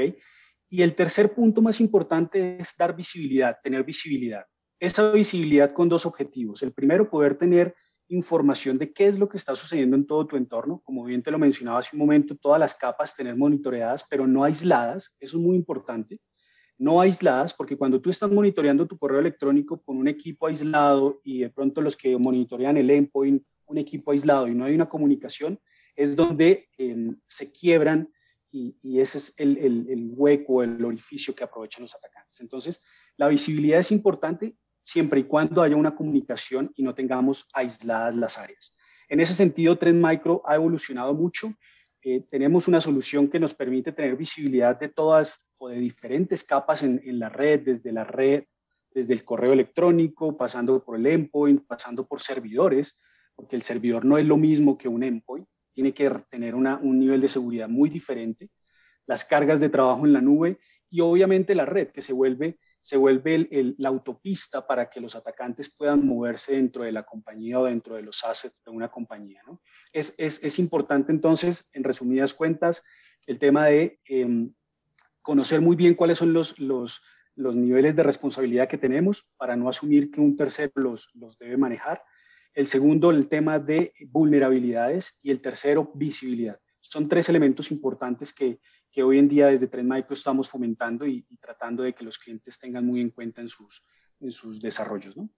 Y 0.69 0.83
el 0.83 0.95
tercer 0.95 1.33
punto 1.33 1.61
más 1.61 1.81
importante 1.81 2.57
es 2.61 2.75
dar 2.77 2.95
visibilidad, 2.95 3.57
tener 3.61 3.83
visibilidad. 3.83 4.45
Esa 4.79 5.11
visibilidad 5.11 5.73
con 5.73 5.89
dos 5.89 6.05
objetivos. 6.05 6.63
El 6.63 6.71
primero, 6.71 7.09
poder 7.09 7.37
tener 7.37 7.75
información 8.07 8.77
de 8.77 8.93
qué 8.93 9.07
es 9.07 9.19
lo 9.19 9.27
que 9.27 9.37
está 9.37 9.55
sucediendo 9.55 9.97
en 9.97 10.07
todo 10.07 10.25
tu 10.25 10.37
entorno. 10.37 10.81
Como 10.85 11.03
bien 11.03 11.23
te 11.23 11.31
lo 11.31 11.39
mencionaba 11.39 11.79
hace 11.79 11.95
un 11.95 11.99
momento, 11.99 12.37
todas 12.37 12.59
las 12.59 12.73
capas 12.73 13.15
tener 13.15 13.35
monitoreadas, 13.35 14.05
pero 14.09 14.25
no 14.25 14.45
aisladas. 14.45 15.13
Eso 15.19 15.37
es 15.37 15.43
muy 15.43 15.57
importante. 15.57 16.21
No 16.81 16.99
aisladas, 16.99 17.53
porque 17.53 17.77
cuando 17.77 18.01
tú 18.01 18.09
estás 18.09 18.31
monitoreando 18.31 18.87
tu 18.87 18.97
correo 18.97 19.19
electrónico 19.19 19.79
con 19.83 19.97
un 19.97 20.07
equipo 20.07 20.47
aislado 20.47 21.21
y 21.23 21.41
de 21.41 21.49
pronto 21.51 21.79
los 21.79 21.95
que 21.95 22.17
monitorean 22.17 22.75
el 22.75 22.89
endpoint, 22.89 23.43
un 23.67 23.77
equipo 23.77 24.11
aislado 24.11 24.47
y 24.47 24.55
no 24.55 24.65
hay 24.65 24.73
una 24.73 24.89
comunicación, 24.89 25.59
es 25.95 26.15
donde 26.15 26.69
em, 26.79 27.19
se 27.27 27.51
quiebran 27.51 28.09
y, 28.51 28.99
ese 28.99 29.19
es 29.19 29.35
el, 29.37 29.59
el 29.59 30.09
hueco, 30.15 30.63
el 30.63 30.83
orificio 30.83 31.35
que 31.35 31.43
aprovechan 31.43 31.83
los 31.83 31.93
atacantes. 31.93 32.41
Entonces, 32.41 32.81
la 33.15 33.27
visibilidad 33.27 33.79
es 33.79 33.91
importante 33.91 34.57
siempre 34.81 35.19
y 35.19 35.25
cuando 35.25 35.61
haya 35.61 35.75
una 35.75 35.95
comunicación 35.95 36.71
y 36.75 36.81
no 36.81 36.95
tengamos 36.95 37.47
aisladas 37.53 38.15
las 38.15 38.39
áreas. 38.39 38.75
En 39.07 39.19
ese 39.19 39.35
sentido, 39.35 39.77
Trend 39.77 40.03
Micro 40.03 40.41
ha 40.45 40.55
evolucionado 40.55 41.13
mucho 41.13 41.53
eh, 42.03 42.25
tenemos 42.29 42.67
una 42.67 42.81
solución 42.81 43.27
que 43.27 43.39
nos 43.39 43.53
permite 43.53 43.91
tener 43.91 44.15
visibilidad 44.15 44.79
de 44.79 44.89
todas 44.89 45.47
o 45.59 45.69
de 45.69 45.77
diferentes 45.77 46.43
capas 46.43 46.83
en, 46.83 47.01
en, 47.03 47.19
la 47.19 47.29
red, 47.29 47.61
desde 47.61 47.91
la 47.91 48.03
red, 48.03 48.45
desde 48.93 49.13
el 49.13 49.23
correo 49.23 49.53
electrónico, 49.53 50.35
pasando 50.35 50.83
por 50.83 50.97
el 50.97 51.05
endpoint, 51.05 51.65
pasando 51.65 52.07
por 52.07 52.19
servidores, 52.19 52.99
porque 53.35 53.55
el 53.55 53.61
servidor 53.61 54.05
no 54.05 54.17
es 54.17 54.25
lo 54.25 54.37
mismo 54.37 54.77
que 54.77 54.87
un 54.87 55.03
endpoint, 55.03 55.47
tiene 55.73 55.93
que 55.93 56.09
tener 56.29 56.55
una, 56.55 56.77
un 56.77 56.99
nivel 56.99 57.21
de 57.21 57.29
seguridad 57.29 57.69
muy 57.69 57.89
diferente, 57.89 58.49
las 59.05 59.23
cargas 59.23 59.59
de 59.59 59.69
trabajo 59.69 60.05
en 60.05 60.13
la 60.13 60.21
nube 60.21 60.59
y 60.89 61.01
obviamente 61.01 61.55
la 61.55 61.65
red 61.65 61.89
que 61.89 62.01
se 62.01 62.13
vuelve 62.13 62.59
se 62.81 62.97
vuelve 62.97 63.47
la 63.77 63.89
autopista 63.89 64.65
para 64.65 64.89
que 64.89 64.99
los 64.99 65.15
atacantes 65.15 65.69
puedan 65.69 66.05
moverse 66.05 66.53
dentro 66.53 66.83
de 66.83 66.91
la 66.91 67.03
compañía 67.03 67.59
o 67.59 67.65
dentro 67.65 67.95
de 67.95 68.01
los 68.01 68.23
assets 68.23 68.63
de 68.65 68.71
una 68.71 68.89
compañía. 68.89 69.43
Es, 69.93 70.15
es, 70.17 70.43
es, 70.43 70.57
importante 70.57 71.11
entonces, 71.11 71.69
en 71.73 71.83
resumidas 71.83 72.33
cuentas, 72.33 72.83
el 73.27 73.37
tema 73.37 73.67
de 73.67 73.99
em, 74.05 74.51
conocer 75.21 75.61
muy 75.61 75.75
bien 75.75 75.93
cuáles 75.93 76.17
son 76.17 76.33
los, 76.33 76.57
los, 76.59 77.03
los, 77.35 77.55
niveles 77.55 77.95
de 77.95 78.01
responsabilidad 78.01 78.67
que 78.67 78.79
tenemos 78.79 79.29
para 79.37 79.55
no 79.55 79.69
asumir 79.69 80.09
que 80.09 80.19
un 80.19 80.35
tercero 80.35 80.71
los, 80.73 81.11
los 81.13 81.37
debe 81.37 81.57
manejar. 81.57 82.03
El 82.55 82.65
segundo, 82.65 83.11
el 83.11 83.27
tema 83.29 83.59
de 83.59 83.93
vulnerabilidades. 84.09 85.19
Y 85.21 85.29
el 85.29 85.39
tercero, 85.39 85.91
visibilidad. 85.93 86.59
Son 86.91 87.07
tres 87.07 87.29
elementos 87.29 87.71
importantes 87.71 88.33
que, 88.33 88.59
que 88.91 89.01
hoy 89.01 89.17
en 89.17 89.29
día 89.29 89.47
desde 89.47 89.67
Trend 89.67 89.89
Micro 89.89 90.13
estamos 90.13 90.49
fomentando 90.49 91.07
y, 91.07 91.25
tratando 91.39 91.83
de 91.83 91.93
que 91.93 92.03
los 92.03 92.19
clientes 92.19 92.59
tengan 92.59 92.85
muy 92.85 92.99
en 92.99 93.11
cuenta 93.11 93.39
en 93.39 93.47
sus, 93.47 93.81
en 94.19 94.29
sus 94.29 94.61
desarrollos. 94.61 95.15
¿no? 95.15 95.29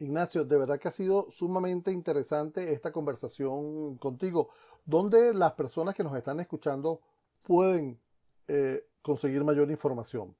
Ignacio, 0.00 0.44
de 0.44 0.58
verdad 0.58 0.78
que 0.78 0.88
ha 0.88 0.90
sido 0.90 1.30
sumamente 1.30 1.92
interesante 1.92 2.74
esta 2.74 2.92
conversación 2.92 3.96
contigo. 3.96 4.50
¿Dónde 4.84 5.32
las 5.32 5.52
personas 5.52 5.94
que 5.94 6.04
nos 6.04 6.14
están 6.14 6.40
escuchando 6.40 7.00
pueden 7.42 7.98
eh, 8.46 8.84
conseguir 9.00 9.42
mayor 9.44 9.70
información? 9.70 10.36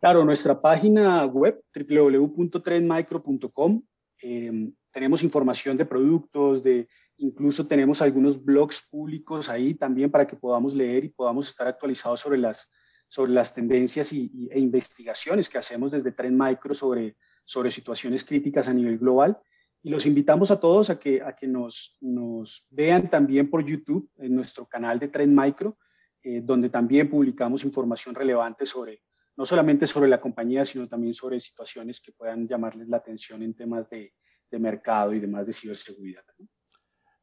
Claro, 0.00 0.24
nuestra 0.24 0.60
página 0.60 1.24
web 1.26 1.62
www.trendmicro.com. 1.72 3.82
Eh, 4.24 4.72
tenemos 4.90 5.22
información 5.22 5.76
de 5.76 5.86
productos, 5.86 6.64
de 6.64 6.88
Incluso 7.22 7.68
tenemos 7.68 8.02
algunos 8.02 8.44
blogs 8.44 8.82
públicos 8.90 9.48
ahí 9.48 9.74
también 9.74 10.10
para 10.10 10.26
que 10.26 10.34
podamos 10.34 10.74
leer 10.74 11.04
y 11.04 11.08
podamos 11.08 11.48
estar 11.48 11.68
actualizados 11.68 12.18
sobre 12.18 12.36
las, 12.36 12.68
sobre 13.06 13.30
las 13.30 13.54
tendencias 13.54 14.12
y, 14.12 14.48
e 14.50 14.58
investigaciones 14.58 15.48
que 15.48 15.56
hacemos 15.56 15.92
desde 15.92 16.10
Trend 16.10 16.36
Micro 16.36 16.74
sobre, 16.74 17.16
sobre 17.44 17.70
situaciones 17.70 18.24
críticas 18.24 18.66
a 18.66 18.74
nivel 18.74 18.98
global. 18.98 19.38
Y 19.84 19.90
los 19.90 20.04
invitamos 20.04 20.50
a 20.50 20.58
todos 20.58 20.90
a 20.90 20.98
que, 20.98 21.22
a 21.22 21.36
que 21.36 21.46
nos, 21.46 21.96
nos 22.00 22.66
vean 22.70 23.08
también 23.08 23.48
por 23.48 23.64
YouTube 23.64 24.10
en 24.18 24.34
nuestro 24.34 24.66
canal 24.66 24.98
de 24.98 25.06
Trend 25.06 25.40
Micro, 25.40 25.78
eh, 26.24 26.40
donde 26.42 26.70
también 26.70 27.08
publicamos 27.08 27.62
información 27.62 28.16
relevante 28.16 28.66
sobre, 28.66 29.00
no 29.36 29.46
solamente 29.46 29.86
sobre 29.86 30.10
la 30.10 30.20
compañía, 30.20 30.64
sino 30.64 30.88
también 30.88 31.14
sobre 31.14 31.38
situaciones 31.38 32.00
que 32.00 32.10
puedan 32.10 32.48
llamarles 32.48 32.88
la 32.88 32.96
atención 32.96 33.44
en 33.44 33.54
temas 33.54 33.88
de, 33.88 34.12
de 34.50 34.58
mercado 34.58 35.14
y 35.14 35.20
demás 35.20 35.46
de 35.46 35.52
ciberseguridad. 35.52 36.24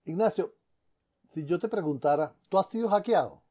Ignacio, 0.09 0.55
si 1.27 1.45
yo 1.45 1.59
te 1.59 1.69
preguntara, 1.69 2.33
¿tú 2.49 2.57
has 2.57 2.67
sido 2.67 2.89
hackeado? 2.89 3.43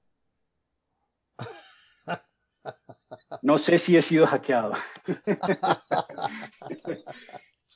No 3.42 3.59
sé 3.59 3.79
si 3.79 3.97
he 3.97 4.03
sido 4.03 4.27
hackeado. 4.27 4.73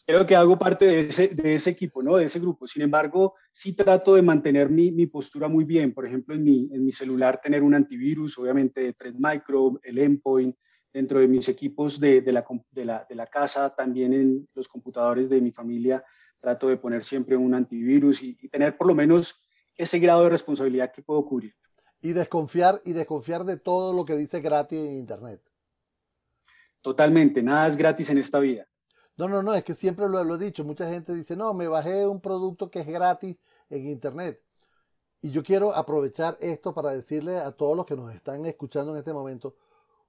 Creo 0.04 0.26
que 0.26 0.34
hago 0.34 0.58
parte 0.58 0.84
de 0.84 1.08
ese, 1.08 1.28
de 1.28 1.54
ese, 1.54 1.70
equipo, 1.70 2.02
¿no? 2.02 2.16
De 2.16 2.24
ese 2.24 2.40
grupo. 2.40 2.66
Sin 2.66 2.82
embargo, 2.82 3.36
sí 3.52 3.72
trato 3.74 4.16
de 4.16 4.22
mantener 4.22 4.68
mi, 4.68 4.90
mi 4.90 5.06
postura 5.06 5.46
muy 5.46 5.64
bien. 5.64 5.94
Por 5.94 6.04
ejemplo, 6.04 6.34
en 6.34 6.42
mi, 6.42 6.68
en 6.72 6.84
mi, 6.84 6.90
celular 6.90 7.40
tener 7.40 7.62
un 7.62 7.74
antivirus, 7.74 8.36
obviamente 8.36 8.82
de 8.82 8.94
Trend 8.94 9.24
Micro, 9.24 9.78
el 9.84 9.98
Endpoint, 9.98 10.56
dentro 10.92 11.20
de 11.20 11.28
mis 11.28 11.48
equipos 11.48 12.00
de, 12.00 12.20
de, 12.20 12.32
la, 12.32 12.44
de, 12.72 12.84
la, 12.84 13.06
de 13.08 13.14
la 13.14 13.28
casa, 13.28 13.72
también 13.74 14.12
en 14.12 14.48
los 14.54 14.66
computadores 14.66 15.30
de 15.30 15.40
mi 15.40 15.52
familia 15.52 16.04
trato 16.42 16.68
de 16.68 16.76
poner 16.76 17.04
siempre 17.04 17.36
un 17.36 17.54
antivirus 17.54 18.22
y, 18.22 18.34
tener 18.48 18.76
por 18.76 18.88
lo 18.88 18.94
menos 18.94 19.40
ese 19.76 19.98
grado 20.00 20.24
de 20.24 20.30
responsabilidad 20.30 20.92
que 20.92 21.00
puedo 21.00 21.24
cubrir. 21.24 21.54
Y 22.02 22.12
desconfiar, 22.12 22.82
y 22.84 22.92
desconfiar 22.92 23.44
de 23.44 23.56
todo 23.56 23.94
lo 23.94 24.04
que 24.04 24.16
dice 24.16 24.40
gratis 24.40 24.78
en 24.78 24.96
Internet. 24.96 25.40
Totalmente, 26.82 27.42
nada 27.42 27.68
es 27.68 27.76
gratis 27.76 28.10
en 28.10 28.18
esta 28.18 28.40
vida. 28.40 28.66
No, 29.16 29.28
no, 29.28 29.40
no, 29.40 29.54
es 29.54 29.62
que 29.62 29.74
siempre 29.74 30.08
lo, 30.08 30.24
lo 30.24 30.34
he 30.34 30.38
dicho. 30.38 30.64
Mucha 30.64 30.88
gente 30.90 31.14
dice, 31.14 31.36
no, 31.36 31.54
me 31.54 31.68
bajé 31.68 32.06
un 32.06 32.20
producto 32.20 32.68
que 32.68 32.80
es 32.80 32.86
gratis 32.88 33.38
en 33.70 33.86
Internet. 33.86 34.42
Y 35.20 35.30
yo 35.30 35.44
quiero 35.44 35.72
aprovechar 35.72 36.36
esto 36.40 36.74
para 36.74 36.92
decirle 36.92 37.38
a 37.38 37.52
todos 37.52 37.76
los 37.76 37.86
que 37.86 37.94
nos 37.94 38.12
están 38.12 38.44
escuchando 38.46 38.90
en 38.90 38.98
este 38.98 39.12
momento, 39.12 39.54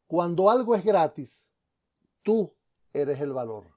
cuando 0.08 0.50
algo 0.50 0.74
es 0.74 0.84
gratis, 0.84 1.52
tú 2.24 2.52
eres 2.91 3.22
el 3.22 3.34
valor. 3.34 3.73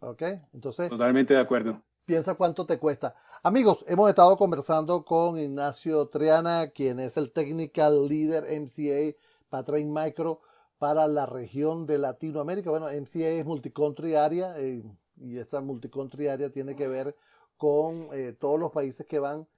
¿Ok? 0.00 0.22
Entonces. 0.52 0.88
Totalmente 0.88 1.34
de 1.34 1.40
acuerdo. 1.40 1.82
Piensa 2.04 2.34
cuánto 2.34 2.64
te 2.66 2.78
cuesta. 2.78 3.16
Amigos, 3.42 3.84
hemos 3.88 4.08
estado 4.08 4.36
conversando 4.36 5.04
con 5.04 5.38
Ignacio 5.38 6.06
Triana, 6.06 6.68
quien 6.68 7.00
es 7.00 7.16
el 7.16 7.32
Technical 7.32 8.06
Leader 8.06 8.44
MCA 8.44 9.16
para 9.48 9.64
Train 9.64 9.92
Micro 9.92 10.40
para 10.78 11.08
la 11.08 11.26
región 11.26 11.86
de 11.86 11.98
Latinoamérica. 11.98 12.70
Bueno, 12.70 12.86
MCA 12.86 13.28
es 13.28 13.44
Multicountry 13.44 14.14
Area 14.14 14.54
eh, 14.58 14.84
y 15.16 15.38
esta 15.38 15.60
Multicountry 15.60 16.28
Area 16.28 16.50
tiene 16.50 16.76
que 16.76 16.86
ver 16.86 17.16
con 17.56 18.08
eh, 18.12 18.36
todos 18.38 18.60
los 18.60 18.70
países 18.70 19.06
que 19.06 19.18
van, 19.18 19.48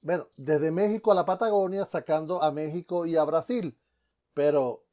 bueno, 0.00 0.28
desde 0.36 0.70
México 0.70 1.12
a 1.12 1.14
la 1.14 1.24
Patagonia, 1.24 1.84
sacando 1.84 2.42
a 2.42 2.52
México 2.52 3.04
y 3.04 3.16
a 3.16 3.24
Brasil. 3.24 3.76
Pero 4.32 4.84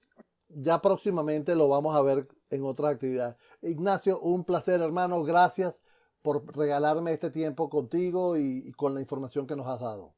ya 0.49 0.81
próximamente 0.81 1.55
lo 1.55 1.69
vamos 1.69 1.95
a 1.95 2.01
ver 2.01 2.27
en 2.51 2.63
otras 2.63 2.93
actividades. 2.93 3.35
Ignacio, 3.61 4.19
un 4.19 4.43
placer 4.43 4.81
hermano, 4.81 5.23
gracias 5.23 5.81
por 6.21 6.55
regalarme 6.55 7.11
este 7.11 7.31
tiempo 7.31 7.69
contigo 7.69 8.37
y, 8.37 8.71
con 8.73 8.93
la 8.93 9.01
información 9.01 9.47
que 9.47 9.55
nos 9.55 9.67
has 9.67 9.79
dado. 9.79 10.13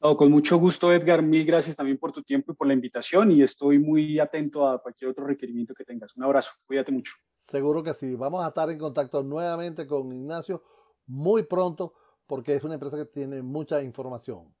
con 0.00 0.30
mucho 0.30 0.58
gusto 0.58 0.92
Edgar, 0.92 1.22
mil 1.22 1.46
gracias 1.46 1.76
también 1.76 1.98
por 1.98 2.12
tu 2.12 2.22
tiempo 2.22 2.52
y 2.52 2.54
por 2.56 2.66
la 2.66 2.74
invitación 2.74 3.30
y 3.30 3.42
estoy 3.42 3.78
muy 3.78 4.18
atento 4.18 4.66
a 4.66 4.82
cualquier 4.82 5.10
otro 5.10 5.26
requerimiento 5.26 5.74
que 5.74 5.84
tengas. 5.84 6.16
Un 6.16 6.24
abrazo, 6.24 6.50
cuídate 6.66 6.90
mucho. 6.90 7.12
Seguro 7.38 7.82
que 7.82 7.94
sí, 7.94 8.14
vamos 8.16 8.44
a 8.44 8.48
estar 8.48 8.70
en 8.70 8.78
contacto 8.78 9.22
nuevamente 9.22 9.86
con 9.86 10.10
Ignacio 10.10 10.62
muy 11.06 11.42
pronto 11.44 11.92
porque 12.26 12.54
es 12.54 12.64
una 12.64 12.74
empresa 12.74 12.96
que 12.96 13.04
tiene 13.04 13.42
mucha 13.42 13.82
información. 13.82 14.52